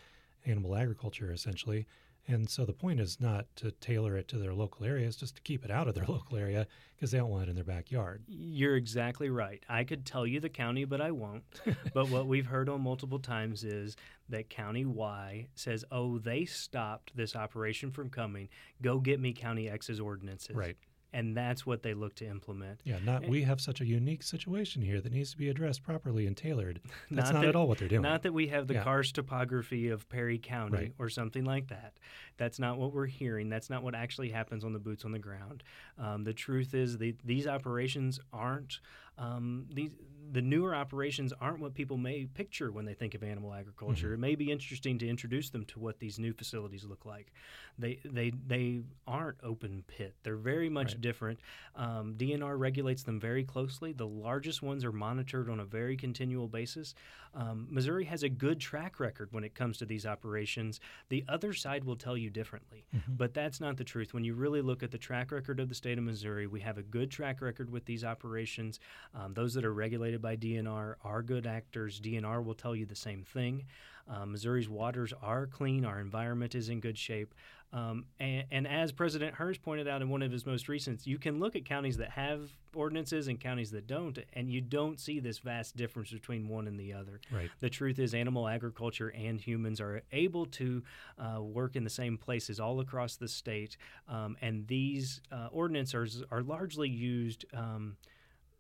animal 0.47 0.77
agriculture 0.77 1.33
essentially. 1.33 1.87
And 2.29 2.51
so 2.51 2.65
the 2.65 2.73
point 2.73 2.99
is 2.99 3.21
not 3.21 3.47
to 3.57 3.71
tailor 3.71 4.17
it 4.17 4.27
to 4.29 4.39
their 4.39 4.53
local 4.53 4.85
area, 4.85 5.07
it's 5.07 5.17
just 5.17 5.37
to 5.37 5.43
keep 5.43 5.65
it 5.65 5.71
out 5.71 5.87
of 5.87 5.95
their 5.95 6.05
local 6.09 6.37
area 6.37 6.67
because 6.97 7.13
they 7.13 7.19
don't 7.19 7.31
want 7.31 7.45
it 7.45 7.51
in 7.51 7.55
their 7.55 7.65
backyard. 7.65 8.25
You're 8.27 8.75
exactly 8.75 9.31
right. 9.31 9.63
I 9.69 9.85
could 9.85 10.05
tell 10.05 10.27
you 10.27 10.41
the 10.41 10.49
county, 10.49 10.85
but 10.85 11.01
I 11.01 11.13
won't. 11.13 11.45
but 11.95 12.09
what 12.09 12.27
we've 12.27 12.47
heard 12.47 12.69
on 12.69 12.81
multiple 12.81 13.21
times 13.21 13.63
is 13.63 13.97
that 14.29 14.51
County 14.51 14.85
Y 14.85 15.47
says, 15.55 15.85
oh, 15.93 16.19
they 16.19 16.47
stopped 16.47 17.17
this 17.17 17.37
operation 17.37 17.93
from 17.93 18.11
coming. 18.11 18.49
Go 18.83 18.99
get 18.99 19.21
me 19.21 19.33
County 19.33 19.69
X's 19.69 20.01
ordinances. 20.01 20.57
Right 20.57 20.77
and 21.17 21.35
that's 21.35 21.65
what 21.65 21.83
they 21.83 21.95
look 21.95 22.15
to 22.15 22.29
implement. 22.29 22.79
Yeah, 22.85 22.99
not 23.03 23.23
and, 23.23 23.31
we 23.31 23.43
have 23.45 23.59
such 23.59 23.81
a 23.81 23.87
unique 23.87 24.23
situation 24.23 24.83
here 24.83 25.01
that 25.01 25.11
needs 25.11 25.31
to 25.31 25.39
be 25.39 25.49
addressed 25.49 25.83
properly 25.83 26.27
and 26.27 26.37
tailored. 26.37 26.79
That's 27.11 27.31
not, 27.31 27.37
not 27.37 27.41
that, 27.41 27.49
at 27.49 27.57
all 27.57 27.67
what 27.67 27.79
they're 27.79 27.89
doing. 27.89 28.03
Not 28.03 28.23
that 28.25 28.35
we 28.35 28.49
have 28.49 28.67
the 28.67 28.75
yeah. 28.75 28.85
karst 28.85 29.15
topography 29.15 29.89
of 29.89 30.07
Perry 30.11 30.39
County 30.39 30.77
right. 30.77 30.93
or 30.99 31.09
something 31.09 31.47
like 31.47 31.69
that. 31.69 31.95
That's 32.37 32.59
not 32.59 32.77
what 32.77 32.93
we're 32.93 33.07
hearing. 33.07 33.49
That's 33.49 33.71
not 33.71 33.83
what 33.83 33.95
actually 33.95 34.29
happens 34.29 34.63
on 34.63 34.75
the 34.75 34.79
boots 34.79 35.07
on 35.07 35.13
the 35.13 35.19
ground. 35.19 35.63
Um, 35.99 36.23
the 36.23 36.35
truth 36.35 36.75
is, 36.75 36.99
the, 36.99 37.15
these 37.25 37.47
operations 37.47 38.21
aren't 38.31 38.81
um, 39.19 39.67
these 39.73 39.93
the 40.33 40.43
newer 40.43 40.75
operations 40.75 41.33
aren't 41.41 41.61
what 41.61 41.75
people 41.75 41.97
may 41.97 42.27
picture 42.27 42.73
when 42.73 42.85
they 42.85 42.95
think 42.95 43.15
of 43.15 43.23
animal 43.23 43.55
agriculture. 43.55 44.09
Mm-hmm. 44.09 44.15
It 44.15 44.19
may 44.19 44.35
be 44.35 44.51
interesting 44.51 44.99
to 44.99 45.09
introduce 45.09 45.51
them 45.51 45.65
to 45.67 45.79
what 45.79 45.99
these 45.99 46.19
new 46.19 46.33
facilities 46.33 46.85
look 46.85 47.05
like. 47.05 47.33
They 47.79 48.01
they 48.05 48.33
they 48.47 48.83
aren't 49.07 49.37
open 49.43 49.85
pit. 49.87 50.15
They're 50.23 50.37
very 50.37 50.69
much 50.69 50.93
right. 50.93 51.01
different. 51.01 51.41
Um, 51.75 52.15
DNR 52.17 52.59
regulates 52.59 53.03
them 53.03 53.21
very 53.21 53.45
closely. 53.45 53.93
The 53.93 54.07
largest 54.07 54.63
ones 54.63 54.85
are 54.85 54.93
monitored 54.93 55.51
on 55.51 55.61
a 55.61 55.65
very 55.65 55.97
continual 55.97 56.49
basis. 56.49 56.95
Um, 57.35 57.69
Missouri 57.71 58.07
has 58.07 58.23
a 58.23 58.31
good 58.31 58.59
track 58.59 58.99
record 58.99 59.29
when 59.33 59.45
it 59.45 59.55
comes 59.55 59.77
to 59.79 59.85
these 59.87 60.07
operations. 60.07 60.81
The 61.11 61.25
other 61.29 61.53
side 61.53 61.85
will 61.85 61.97
tell 61.97 62.17
you 62.17 62.31
differently, 62.31 62.87
mm-hmm. 62.97 63.13
but 63.15 63.35
that's 63.35 63.61
not 63.61 63.77
the 63.77 63.85
truth. 63.85 64.15
When 64.15 64.25
you 64.25 64.35
really 64.35 64.63
look 64.63 64.83
at 64.83 64.91
the 64.91 64.99
track 64.99 65.31
record 65.31 65.61
of 65.61 65.69
the 65.69 65.75
state 65.75 65.99
of 65.99 66.05
Missouri, 66.05 66.47
we 66.47 66.61
have 66.61 66.79
a 66.79 66.83
good 66.83 67.11
track 67.11 67.43
record 67.43 67.71
with 67.71 67.85
these 67.85 68.05
operations. 68.05 68.81
Um, 69.15 69.35
those 69.35 69.55
that 69.55 69.65
are 69.65 69.73
regulated 69.73 70.21
by 70.21 70.37
DNR 70.37 70.97
are 71.03 71.23
good 71.23 71.47
actors. 71.47 72.01
DNR 72.01 72.45
will 72.45 72.55
tell 72.55 72.75
you 72.75 72.87
the 72.87 72.97
same 72.97 73.23
thing. 73.23 73.65
Uh, 74.09 74.25
Missouri's 74.25 74.69
waters 74.69 75.13
are 75.23 75.47
clean. 75.47 75.85
Our 75.85 76.01
environment 76.01 76.55
is 76.55 76.69
in 76.69 76.81
good 76.81 76.97
shape. 76.97 77.35
Um, 77.73 78.07
and, 78.21 78.45
and, 78.53 78.67
as 78.67 78.93
President 78.93 79.35
Hurst 79.35 79.61
pointed 79.61 79.89
out 79.89 80.01
in 80.01 80.09
one 80.09 80.23
of 80.23 80.31
his 80.31 80.47
most 80.47 80.69
recent, 80.69 81.05
you 81.05 81.19
can 81.19 81.41
look 81.41 81.57
at 81.57 81.65
counties 81.65 81.97
that 81.97 82.11
have 82.11 82.49
ordinances 82.75 83.27
and 83.27 83.41
counties 83.41 83.73
that 83.73 83.89
don't, 83.89 84.19
and 84.35 84.49
you 84.49 84.61
don't 84.61 85.01
see 85.01 85.19
this 85.19 85.41
vast 85.41 85.77
difference 85.77 86.13
between 86.13 86.49
one 86.49 86.69
and 86.69 86.79
the 86.79 86.93
other. 86.93 87.21
Right. 87.31 87.51
The 87.61 87.69
truth 87.69 87.99
is, 87.99 88.15
animal 88.15 88.47
agriculture 88.47 89.09
and 89.09 89.41
humans 89.41 89.81
are 89.81 90.03
able 90.13 90.47
to 90.47 90.85
uh, 91.19 91.43
work 91.43 91.75
in 91.75 91.83
the 91.83 91.91
same 91.91 92.17
places 92.17 92.61
all 92.61 92.79
across 92.79 93.17
the 93.17 93.29
state, 93.29 93.77
um, 94.09 94.37
and 94.41 94.67
these 94.69 95.21
uh, 95.33 95.49
ordinances 95.51 96.23
are, 96.31 96.39
are 96.39 96.43
largely 96.43 96.89
used. 96.89 97.45
Um, 97.53 97.97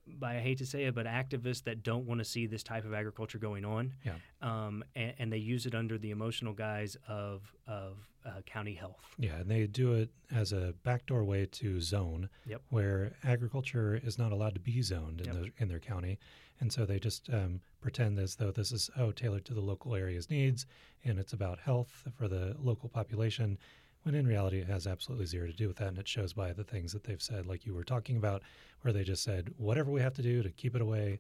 by 0.07 0.37
I 0.37 0.41
hate 0.41 0.59
to 0.59 0.67
say 0.67 0.85
it, 0.85 0.95
but 0.95 1.07
activists 1.07 1.65
that 1.65 1.83
don't 1.83 2.07
want 2.07 2.19
to 2.19 2.25
see 2.25 2.47
this 2.47 2.63
type 2.63 2.85
of 2.85 2.95
agriculture 2.95 3.39
going 3.39 3.65
on. 3.65 3.93
Yeah. 4.05 4.15
Um, 4.43 4.85
and, 4.95 5.15
and, 5.19 5.33
they 5.33 5.39
use 5.39 5.67
it 5.67 5.75
under 5.75 5.99
the 5.99 6.11
emotional 6.11 6.53
guise 6.53 6.97
of 7.09 7.53
of 7.67 7.97
uh, 8.25 8.43
county 8.45 8.75
health. 8.75 9.15
Yeah, 9.19 9.37
and 9.37 9.51
they 9.51 9.67
do 9.67 9.95
it 9.95 10.11
as 10.35 10.53
a 10.53 10.75
backdoor 10.85 11.25
way 11.25 11.47
to 11.47 11.81
zone, 11.81 12.29
yep. 12.47 12.63
where 12.71 13.13
agriculture 13.25 14.01
is 14.03 14.19
not 14.19 14.33
allowed 14.33 14.55
to 14.55 14.61
be 14.61 14.83
zoned 14.83 15.21
in, 15.21 15.27
yep. 15.27 15.35
the, 15.35 15.53
in 15.59 15.69
their 15.69 15.81
county, 15.81 16.19
and 16.61 16.73
so 16.73 16.85
they 16.85 16.99
just 16.99 17.29
um, 17.31 17.61
pretend 17.81 18.19
as 18.19 18.37
though 18.37 18.51
this 18.51 18.73
is 18.73 18.91
oh 18.99 19.13
tailored 19.13 19.45
to 19.47 19.55
the 19.55 19.61
local 19.61 19.95
area's 19.95 20.31
needs, 20.31 20.67
and 21.05 21.19
it's 21.19 21.33
about 21.33 21.59
health 21.61 22.05
for 22.17 22.29
the 22.29 22.57
local 22.59 22.89
population 22.89 23.59
when 24.07 24.15
in 24.15 24.25
reality 24.25 24.61
it 24.61 24.69
has 24.69 24.87
absolutely 24.87 25.27
zero 25.27 25.49
to 25.49 25.53
do 25.53 25.67
with 25.67 25.79
that 25.79 25.89
and 25.89 25.99
it 25.99 26.07
shows 26.07 26.33
by 26.33 26.53
the 26.53 26.63
things 26.63 26.93
that 26.93 27.03
they've 27.03 27.21
said 27.21 27.45
like 27.45 27.67
you 27.67 27.75
were 27.75 27.83
talking 27.83 28.17
about 28.17 28.41
where 28.83 28.93
they 28.93 29.03
just 29.03 29.25
said 29.25 29.53
whatever 29.59 29.91
we 29.91 30.01
have 30.01 30.15
to 30.15 30.23
do 30.23 30.45
to 30.45 30.51
keep 30.51 30.77
it 30.77 30.81
away 30.81 31.19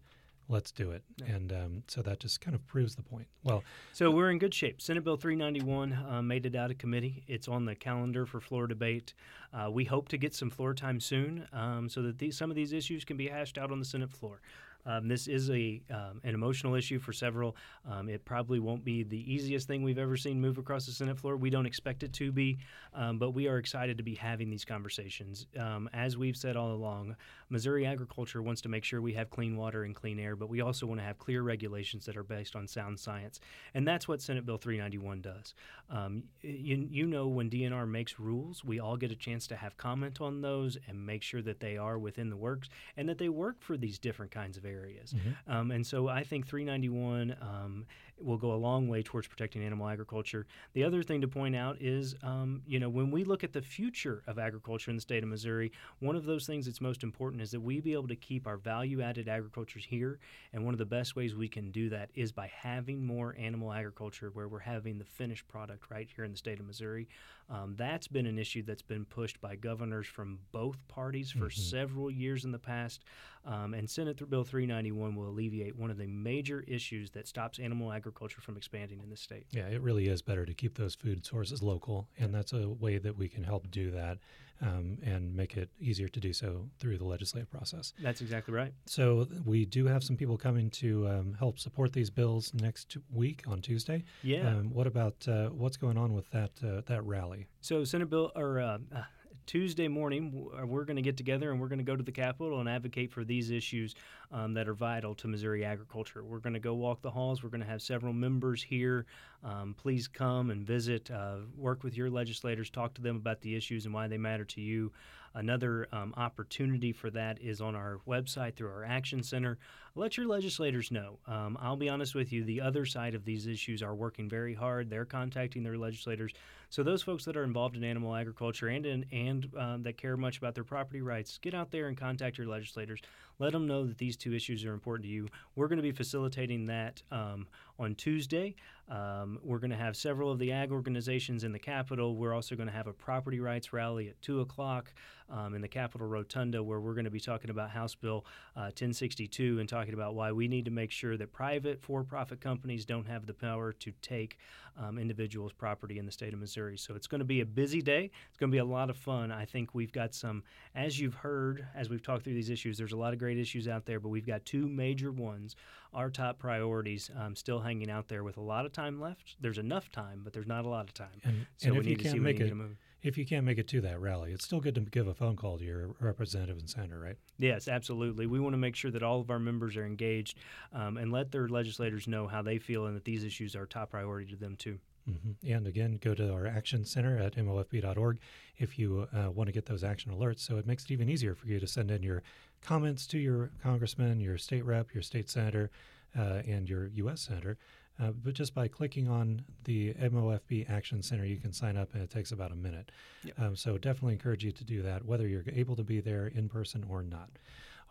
let's 0.49 0.71
do 0.71 0.93
it. 0.93 1.03
Yeah. 1.17 1.35
and 1.35 1.53
um, 1.53 1.83
so 1.89 2.03
that 2.03 2.21
just 2.21 2.41
kind 2.41 2.55
of 2.55 2.65
proves 2.69 2.95
the 2.95 3.03
point. 3.03 3.27
Well 3.43 3.65
so 3.93 4.13
we're 4.13 4.31
in 4.31 4.39
good 4.39 4.55
shape. 4.55 4.81
Senate 4.81 5.03
bill 5.03 5.17
391 5.17 5.93
uh, 5.93 6.23
made 6.23 6.47
it 6.47 6.55
out 6.55 6.71
of 6.71 6.79
committee. 6.79 7.25
It's 7.27 7.49
on 7.49 7.65
the 7.65 7.75
calendar 7.75 8.25
for 8.25 8.41
floor 8.41 8.69
debate. 8.69 9.15
Uh, 9.53 9.69
we 9.69 9.85
hope 9.85 10.09
to 10.11 10.17
get 10.17 10.33
some 10.33 10.49
floor 10.49 10.73
time 10.73 11.01
soon 11.01 11.49
um, 11.53 11.89
so 11.89 12.03
that 12.03 12.19
these, 12.19 12.39
some 12.39 12.51
of 12.51 12.57
these 12.57 12.73
issues 12.73 13.05
can 13.05 13.17
be 13.17 13.27
hashed 13.27 13.59
out 13.59 13.73
on 13.73 13.81
the 13.81 13.85
senate 13.85 14.13
floor 14.13 14.41
um, 14.87 15.09
this 15.09 15.27
is 15.27 15.51
a 15.51 15.83
um, 15.91 16.21
an 16.23 16.35
emotional 16.35 16.75
issue 16.75 16.99
for 16.99 17.13
several. 17.13 17.57
Um, 17.91 18.09
it 18.09 18.25
probably 18.25 18.61
won't 18.61 18.85
be 18.85 19.03
the 19.03 19.33
easiest 19.33 19.67
thing 19.67 19.83
we've 19.83 19.99
ever 19.99 20.17
seen 20.17 20.41
move 20.41 20.59
across 20.59 20.87
the 20.87 20.93
Senate 20.93 21.19
floor. 21.19 21.37
We 21.37 21.51
don't 21.51 21.67
expect 21.67 22.05
it 22.05 22.13
to 22.15 22.31
be, 22.31 22.59
um, 22.95 23.19
but 23.19 23.33
we 23.33 23.49
are 23.49 23.59
excited 23.59 23.97
to 23.97 24.05
be 24.05 24.15
having 24.15 24.49
these 24.49 24.65
conversations. 24.65 25.47
Um, 25.59 25.91
as 25.93 26.17
we've 26.17 26.37
said 26.37 26.57
all 26.57 26.73
along, 26.73 27.17
Missouri 27.51 27.85
agriculture 27.85 28.43
wants 28.43 28.61
to 28.63 28.69
make 28.69 28.85
sure 28.85 29.03
we 29.03 29.15
have 29.15 29.29
clean 29.29 29.57
water 29.57 29.83
and 29.83 29.95
clean 29.95 30.21
air, 30.21 30.37
but 30.37 30.49
we 30.49 30.61
also 30.61 30.87
want 30.87 31.01
to 31.01 31.05
have 31.05 31.19
clear 31.19 31.43
regulations 31.43 32.07
that 32.07 32.17
are 32.17 32.23
based 32.23 32.55
on 32.55 32.69
sound 32.69 32.99
science, 32.99 33.41
and 33.75 33.87
that's 33.87 34.07
what 34.07 34.23
Senate 34.23 34.47
Bill 34.47 34.59
391 34.59 35.21
does. 35.21 35.55
Um, 35.91 36.23
you, 36.43 36.87
you 36.91 37.07
know, 37.07 37.27
when 37.27 37.51
DNR 37.51 37.89
makes 37.89 38.21
rules, 38.21 38.65
we 38.65 38.79
all 38.79 38.97
get 38.97 39.11
a 39.11 39.17
chance 39.17 39.49
to 39.49 39.57
have 39.57 39.77
comment 39.77 40.21
on 40.21 40.41
those 40.41 40.79
and 40.87 41.05
make 41.05 41.23
sure 41.23 41.43
that 41.43 41.59
they 41.61 41.77
are 41.77 41.99
within 41.99 42.31
the 42.31 42.37
works 42.37 42.69
and 42.97 43.09
that 43.09 43.19
they 43.19 43.29
work 43.29 43.57
for 43.61 43.77
these 43.77 43.99
different 43.99 44.31
kinds 44.31 44.57
of 44.57 44.65
areas 44.65 44.76
areas. 44.77 45.13
Mm-hmm. 45.13 45.53
Um, 45.53 45.71
and 45.71 45.87
so 45.87 46.09
I 46.09 46.23
think 46.25 46.47
391 46.47 47.37
um, 47.41 47.87
will 48.19 48.37
go 48.37 48.53
a 48.53 48.57
long 48.57 48.89
way 48.89 49.03
towards 49.03 49.29
protecting 49.29 49.63
animal 49.63 49.89
agriculture. 49.89 50.47
The 50.73 50.85
other 50.85 51.03
thing 51.03 51.21
to 51.21 51.29
point 51.29 51.55
out 51.55 51.77
is, 51.81 52.15
um, 52.23 52.63
you 52.67 52.81
know, 52.81 52.89
when 52.89 53.11
we 53.11 53.25
look 53.25 53.45
at 53.45 53.53
the 53.53 53.63
future 53.63 54.23
of 54.27 54.39
agriculture 54.39 54.91
in 54.91 54.97
the 54.97 55.03
state 55.03 55.23
of 55.23 55.29
Missouri, 55.29 55.73
one 56.01 56.17
of 56.17 56.25
those 56.25 56.47
things 56.47 56.67
that's 56.67 56.81
most 56.81 57.03
important 57.03 57.43
is 57.43 57.51
that 57.51 57.61
we 57.61 57.81
be 57.81 57.93
able 57.93 58.09
to 58.09 58.17
keep 58.17 58.47
our 58.47 58.57
value 58.57 59.03
added 59.03 59.29
agricultures 59.29 59.85
here. 59.89 60.19
And 60.53 60.65
one 60.65 60.75
of 60.75 60.79
the 60.79 60.87
best 60.87 61.17
ways 61.17 61.35
we 61.35 61.49
can 61.49 61.71
do 61.71 61.89
that 61.91 62.11
is 62.15 62.33
by 62.33 62.51
having 62.55 63.05
more 63.05 63.37
animal 63.39 63.73
agriculture 63.73 64.31
where 64.33 64.49
we're 64.49 64.59
having 64.61 64.99
the 64.99 65.05
finished 65.05 65.47
product 65.49 65.91
right 65.91 66.09
here 66.15 66.25
in 66.25 66.33
the 66.33 66.39
state 66.39 66.61
of 66.61 66.67
Missouri. 66.67 67.09
Um, 67.49 67.75
that's 67.77 68.09
been 68.09 68.27
an 68.27 68.39
issue 68.39 68.63
that's 68.65 68.83
been 68.83 69.05
pushed 69.05 69.41
by 69.41 69.55
governors 69.55 70.07
from 70.07 70.39
both 70.51 70.77
parties 70.89 71.31
for 71.31 71.47
mm-hmm. 71.47 71.61
several 71.61 72.11
years 72.11 72.45
in 72.45 72.51
the 72.51 72.59
past. 72.59 73.05
Um, 73.45 73.75
and 73.75 73.89
Senate 73.89 74.29
Bill 74.29 74.43
391 74.43 75.15
will 75.15 75.29
alleviate 75.29 75.77
one 75.77 75.91
of 75.91 75.99
the 75.99 76.09
major 76.09 76.65
issues 76.67 77.11
that 77.11 77.29
stops 77.29 77.61
animal 77.61 77.93
agriculture 77.93 78.06
from 78.13 78.57
expanding 78.57 79.01
in 79.03 79.11
the 79.11 79.17
state. 79.17 79.47
Yeah, 79.51 79.67
it 79.67 79.81
really 79.81 80.09
is 80.09 80.23
better 80.23 80.45
to 80.45 80.55
keep 80.55 80.77
those 80.77 80.95
food 80.95 81.25
sources 81.25 81.63
local, 81.63 82.09
and 82.19 82.35
that's 82.35 82.53
a 82.53 82.69
way 82.69 82.99
that 82.99 83.17
we 83.17 83.29
can 83.29 83.45
help 83.45 83.71
do 83.71 83.91
that 83.91 84.19
um, 84.63 84.99
and 85.05 85.35
make 85.35 85.57
it 85.57 85.69
easier 85.81 86.09
to 86.09 86.21
do 86.21 86.33
so 86.33 86.69
through 86.79 86.99
the 86.99 87.05
legislative 87.05 87.51
process. 87.51 87.93
That's 88.01 88.21
exactly 88.21 88.55
right. 88.55 88.73
So 88.87 89.27
we 89.45 89.65
do 89.65 89.87
have 89.87 90.03
some 90.03 90.17
people 90.17 90.37
coming 90.37 90.71
to 90.71 91.09
um, 91.09 91.37
help 91.39 91.59
support 91.59 91.93
these 91.93 92.11
bills 92.11 92.53
next 92.55 92.97
week 93.13 93.43
on 93.47 93.61
Tuesday. 93.61 94.05
Yeah. 94.23 94.49
Um, 94.49 94.73
what 94.73 94.87
about 94.87 95.27
uh, 95.29 95.49
what's 95.49 95.77
going 95.77 95.99
on 95.99 96.15
with 96.15 96.31
that 96.31 96.53
uh, 96.65 96.83
that 96.87 97.05
rally? 97.05 97.47
So 97.61 97.85
Senate 97.85 98.11
Bill 98.11 98.33
or 98.35 98.61
uh, 98.61 98.79
uh 98.95 99.03
Tuesday 99.47 99.87
morning, 99.87 100.49
uh, 100.61 100.67
we're 100.67 100.85
going 100.85 100.97
to 100.97 101.03
get 101.03 101.17
together 101.17 101.53
and 101.53 101.61
we're 101.61 101.69
going 101.69 101.79
to 101.79 101.85
go 101.85 101.95
to 101.95 102.03
the 102.03 102.11
Capitol 102.11 102.59
and 102.59 102.69
advocate 102.69 103.13
for 103.13 103.25
these 103.25 103.51
issues 103.51 103.95
um, 104.33 104.53
that 104.55 104.69
are 104.69 104.75
vital 104.75 105.15
to 105.15 105.29
Missouri 105.29 105.65
agriculture. 105.65 106.25
We're 106.25 106.41
going 106.41 106.55
to 106.55 106.61
go 106.61 106.75
walk 106.75 107.01
the 107.01 107.11
halls. 107.11 107.45
We're 107.45 107.51
going 107.51 107.61
to 107.61 107.67
have 107.67 107.81
several 107.81 108.13
members 108.13 108.61
here. 108.61 109.07
Um, 109.45 109.75
please 109.79 110.09
come 110.09 110.51
and 110.51 110.67
visit, 110.67 111.11
uh, 111.13 111.37
work 111.57 111.85
with 111.85 111.97
your 111.97 112.11
legislators, 112.11 112.71
talk 112.71 112.95
to 112.95 113.03
them 113.03 113.17
about 113.17 113.41
the 113.41 113.55
issues 113.55 113.85
and 113.85 113.95
why 113.95 114.09
they 114.09 114.19
matter 114.19 114.45
to 114.45 114.61
you. 114.61 114.91
Another 115.35 115.87
um, 115.93 116.15
opportunity 116.17 116.93
for 116.93 117.11
that 117.11 117.39
is 117.41 117.61
on 117.61 117.77
our 117.77 118.01
website 118.09 118.57
through 118.57 118.71
our 118.71 118.85
Action 118.85 119.23
Center. 119.23 119.59
Let 119.99 120.19
your 120.19 120.27
legislators 120.27 120.91
know. 120.91 121.21
Um, 121.27 121.57
I'll 121.59 121.75
be 121.75 121.89
honest 121.89 122.15
with 122.15 122.31
you, 122.31 122.45
the 122.45 122.61
other 122.61 122.85
side 122.85 123.15
of 123.15 123.25
these 123.25 123.47
issues 123.47 123.83
are 123.83 123.95
working 123.95 124.29
very 124.29 124.53
hard. 124.53 124.91
They're 124.91 125.07
contacting 125.07 125.63
their 125.63 125.79
legislators. 125.79 126.35
So 126.69 126.83
those 126.83 127.03
folks 127.03 127.25
that 127.25 127.35
are 127.35 127.45
involved 127.45 127.77
in 127.77 127.85
animal 127.85 128.15
agriculture 128.15 128.69
and 128.69 128.85
in, 128.85 129.07
and 129.11 129.51
um, 129.57 129.83
that 129.85 129.97
care 129.97 130.19
much 130.19 130.37
about 130.37 130.55
their 130.55 130.65
property 130.65 131.01
rights, 131.01 131.39
get 131.39 131.55
out 131.55 131.71
there 131.71 131.89
and 131.89 131.97
contact 131.97 132.37
your 132.37 132.47
legislators. 132.47 133.01
Let 133.39 133.53
them 133.53 133.67
know 133.67 133.87
that 133.87 133.97
these 133.97 134.19
two 134.19 134.35
issues 134.35 134.67
are 134.67 134.75
important 134.75 135.05
to 135.05 135.11
you. 135.11 135.29
We're 135.55 135.69
going 135.69 135.79
to 135.79 135.83
be 135.83 135.93
facilitating 135.93 136.67
that 136.67 137.03
um, 137.11 137.47
on 137.79 137.95
Tuesday. 137.95 138.55
Um, 138.89 139.39
we're 139.43 139.59
going 139.59 139.71
to 139.71 139.77
have 139.77 139.97
several 139.97 140.31
of 140.31 140.39
the 140.39 140.53
ag 140.53 140.71
organizations 140.73 141.45
in 141.45 141.53
the 141.53 141.59
Capitol. 141.59 142.17
We're 142.17 142.35
also 142.35 142.55
going 142.55 142.69
to 142.69 142.75
have 142.75 142.87
a 142.87 142.93
property 142.93 143.41
rights 143.41 143.73
rally 143.73 144.09
at 144.09 144.21
2 144.23 144.41
o'clock 144.41 144.93
um, 145.29 145.55
in 145.55 145.61
the 145.61 145.69
Capitol 145.69 146.07
Rotunda 146.07 146.63
where 146.63 146.81
we're 146.81 146.95
going 146.95 147.05
to 147.05 147.11
be 147.11 147.21
talking 147.21 147.51
about 147.51 147.71
House 147.71 147.95
Bill 147.95 148.25
uh, 148.57 148.71
1062 148.71 149.59
and 149.59 149.69
talking 149.69 149.86
about 149.95 150.15
why 150.15 150.33
we 150.33 150.49
need 150.49 150.65
to 150.65 150.71
make 150.71 150.91
sure 150.91 151.17
that 151.17 151.33
private 151.33 151.81
for 151.83 152.05
profit 152.05 152.41
companies 152.41 152.85
don't 152.85 153.07
have 153.07 153.27
the 153.27 153.35
power 153.35 153.73
to 153.73 153.93
take 154.03 154.39
um, 154.79 154.99
individuals' 154.99 155.53
property 155.53 155.99
in 155.99 156.07
the 156.07 156.13
state 156.13 156.33
of 156.35 156.39
Missouri. 156.39 156.77
So 156.77 156.95
it's 156.95 157.07
going 157.07 157.21
to 157.21 157.25
be 157.25 157.41
a 157.41 157.47
busy 157.47 157.81
day. 157.81 158.11
It's 158.29 158.39
going 158.39 158.51
to 158.51 158.55
be 158.55 158.59
a 158.59 158.65
lot 158.65 158.91
of 158.91 158.97
fun. 158.97 159.33
I 159.33 159.45
think 159.45 159.75
we've 159.75 159.93
got 159.93 160.15
some, 160.15 160.43
as 160.75 161.01
you've 161.01 161.15
heard, 161.15 161.67
as 161.75 161.89
we've 161.89 162.03
talked 162.03 162.25
through 162.25 162.35
these 162.35 162.51
issues, 162.51 162.77
there's 162.77 162.93
a 162.93 162.97
lot 162.97 163.13
of 163.13 163.19
great 163.19 163.39
issues 163.39 163.69
out 163.69 163.87
there, 163.87 164.01
but 164.01 164.09
we've 164.11 164.27
got 164.27 164.45
two 164.45 164.69
major 164.69 165.11
ones, 165.13 165.57
our 165.95 166.11
top 166.11 166.39
priorities, 166.39 167.11
um, 167.19 167.35
still 167.35 167.61
hanging 167.61 167.91
out 167.91 168.09
there 168.09 168.23
with 168.23 168.37
a 168.37 168.43
lot 168.43 168.67
of 168.67 168.73
time 168.73 169.01
left. 169.01 169.37
There's 169.41 169.59
enough 169.59 169.91
time, 169.91 170.21
but 170.23 170.33
there's 170.33 170.47
not 170.47 170.65
a 170.65 170.69
lot 170.69 170.87
of 170.87 170.95
time. 170.95 171.21
And, 171.25 171.47
so 171.57 171.69
and 171.69 171.75
we 171.77 171.81
if 171.81 171.87
need 171.87 171.91
you 171.91 171.97
to 171.97 172.03
see 172.05 172.11
can't 172.11 172.23
make 172.23 172.39
you 172.39 172.45
it, 172.45 172.49
get 172.49 172.53
'em 172.53 172.59
moving. 172.59 172.77
If 173.07 173.17
you 173.17 173.25
can't 173.25 173.47
make 173.47 173.59
it 173.59 173.69
to 173.69 173.81
that 173.83 174.01
rally, 174.01 174.33
it's 174.33 174.45
still 174.45 174.59
good 174.61 174.75
to 174.75 174.81
give 174.81 175.07
a 175.07 175.15
phone 175.15 175.37
call 175.37 175.59
to 175.59 175.65
your 175.65 175.95
representative 176.01 176.59
and 176.59 176.69
senator, 176.69 176.99
right? 176.99 177.17
Yes, 177.39 177.69
absolutely. 177.69 178.27
We 178.27 178.41
want 178.41 178.55
to 178.55 178.59
make 178.59 178.75
sure 178.75 178.91
that 178.91 179.03
all 179.03 179.21
of 179.21 179.31
our 179.31 179.39
members 179.39 179.77
are 179.77 179.87
engaged 179.87 180.39
um, 180.73 180.97
and 180.97 181.13
let 181.13 181.31
their 181.31 181.49
legislators 181.49 182.09
know 182.09 182.27
how 182.27 182.43
they 182.43 182.59
feel 182.59 182.87
and 182.87 182.97
that 182.97 183.05
these 183.05 183.23
issues 183.23 183.55
are 183.55 183.65
top 183.65 183.91
priority 183.91 184.33
to 184.33 184.37
them 184.37 184.57
too. 184.57 184.81
hmm 185.07 185.33
And 185.49 185.69
again, 185.69 185.99
go 186.03 186.15
to 186.15 186.33
our 186.33 186.49
action 186.49 186.85
center 186.85 187.17
at 187.17 187.37
mofb.org 187.37 188.19
if 188.59 188.77
you 188.77 189.07
uh, 189.17 189.31
want 189.31 189.47
to 189.47 189.53
get 189.53 189.67
those 189.67 189.85
action 189.85 190.13
alerts. 190.13 190.41
So 190.41 190.57
it 190.57 190.67
makes 190.67 190.85
it 190.85 190.91
even 190.91 191.09
easier 191.09 191.37
for 191.37 191.47
you 191.47 191.61
to 191.61 191.67
send 191.67 191.93
in 191.93 192.03
your 192.03 192.25
comments 192.61 193.07
to 193.09 193.19
your 193.19 193.53
congressman, 193.63 194.19
your 194.19 194.37
state 194.37 194.65
rep, 194.65 194.93
your 194.93 195.05
state 195.05 195.31
senator, 195.31 195.71
uh, 196.19 196.43
and 196.49 196.69
your 196.69 196.89
U.S. 196.89 197.21
senator. 197.21 197.57
Uh, 198.01 198.11
but 198.11 198.35
just 198.35 198.55
by 198.55 198.69
clicking 198.69 199.09
on 199.09 199.43
the 199.65 199.95
MOFB 199.95 200.69
Action 200.71 201.03
Center, 201.03 201.25
you 201.25 201.37
can 201.37 201.53
sign 201.53 201.77
up, 201.77 201.95
and 201.95 202.03
it 202.03 202.11
takes 202.11 202.31
about 202.31 202.53
a 202.53 202.57
minute. 202.57 202.91
Yep. 203.25 203.41
Um, 203.41 203.57
so 203.57 203.79
definitely 203.79 204.13
encourage 204.13 204.45
you 204.45 204.53
to 204.53 204.65
do 204.65 204.83
that, 204.83 205.05
whether 205.05 205.27
you're 205.27 205.45
able 205.53 205.77
to 205.77 205.83
be 205.83 206.01
there 206.01 206.27
in 206.27 206.49
person 206.49 206.85
or 206.91 207.03
not. 207.03 207.31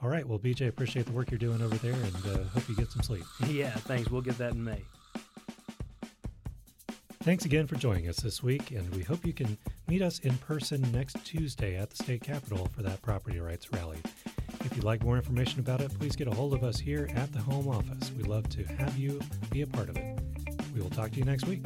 All 0.04 0.10
right. 0.10 0.28
Well, 0.28 0.40
BJ, 0.40 0.68
appreciate 0.68 1.06
the 1.06 1.12
work 1.12 1.32
you're 1.32 1.38
doing 1.38 1.62
over 1.62 1.76
there, 1.78 1.94
and 1.94 2.16
uh, 2.28 2.44
hope 2.54 2.68
you 2.70 2.76
get 2.76 2.92
some 2.92 3.02
sleep. 3.02 3.24
Yeah, 3.48 3.72
thanks. 3.72 4.10
We'll 4.10 4.22
get 4.22 4.38
that 4.38 4.54
in 4.54 4.64
May. 4.64 4.82
Thanks 7.24 7.46
again 7.46 7.66
for 7.66 7.76
joining 7.76 8.08
us 8.08 8.18
this 8.18 8.44
week, 8.44 8.70
and 8.70 8.94
we 8.94 9.02
hope 9.02 9.26
you 9.26 9.34
can 9.34 9.58
meet 9.88 10.04
us 10.04 10.20
in 10.20 10.38
person 10.38 10.82
next 10.92 11.18
Tuesday 11.26 11.76
at 11.76 11.90
the 11.90 11.96
state 11.96 12.22
capitol 12.22 12.70
for 12.76 12.84
that 12.84 13.02
property 13.02 13.40
rights 13.40 13.72
rally. 13.74 13.98
If 14.66 14.76
you'd 14.76 14.84
like 14.84 15.04
more 15.04 15.16
information 15.16 15.60
about 15.60 15.80
it, 15.80 15.98
please 16.00 16.16
get 16.16 16.28
a 16.28 16.32
hold 16.32 16.54
of 16.54 16.64
us 16.64 16.80
here 16.80 17.08
at 17.14 17.32
the 17.32 17.40
home 17.40 17.68
office. 17.68 18.12
We'd 18.18 18.26
love 18.26 18.50
to 18.50 18.64
have 18.64 18.98
you 18.98 19.22
be 19.52 19.62
a 19.62 19.68
part 19.68 19.90
of 19.90 19.98
it. 19.98 20.20
We 20.74 20.82
will 20.82 20.90
talk 20.90 21.12
to 21.12 21.18
you 21.18 21.24
next 21.24 21.46
week. 21.46 21.66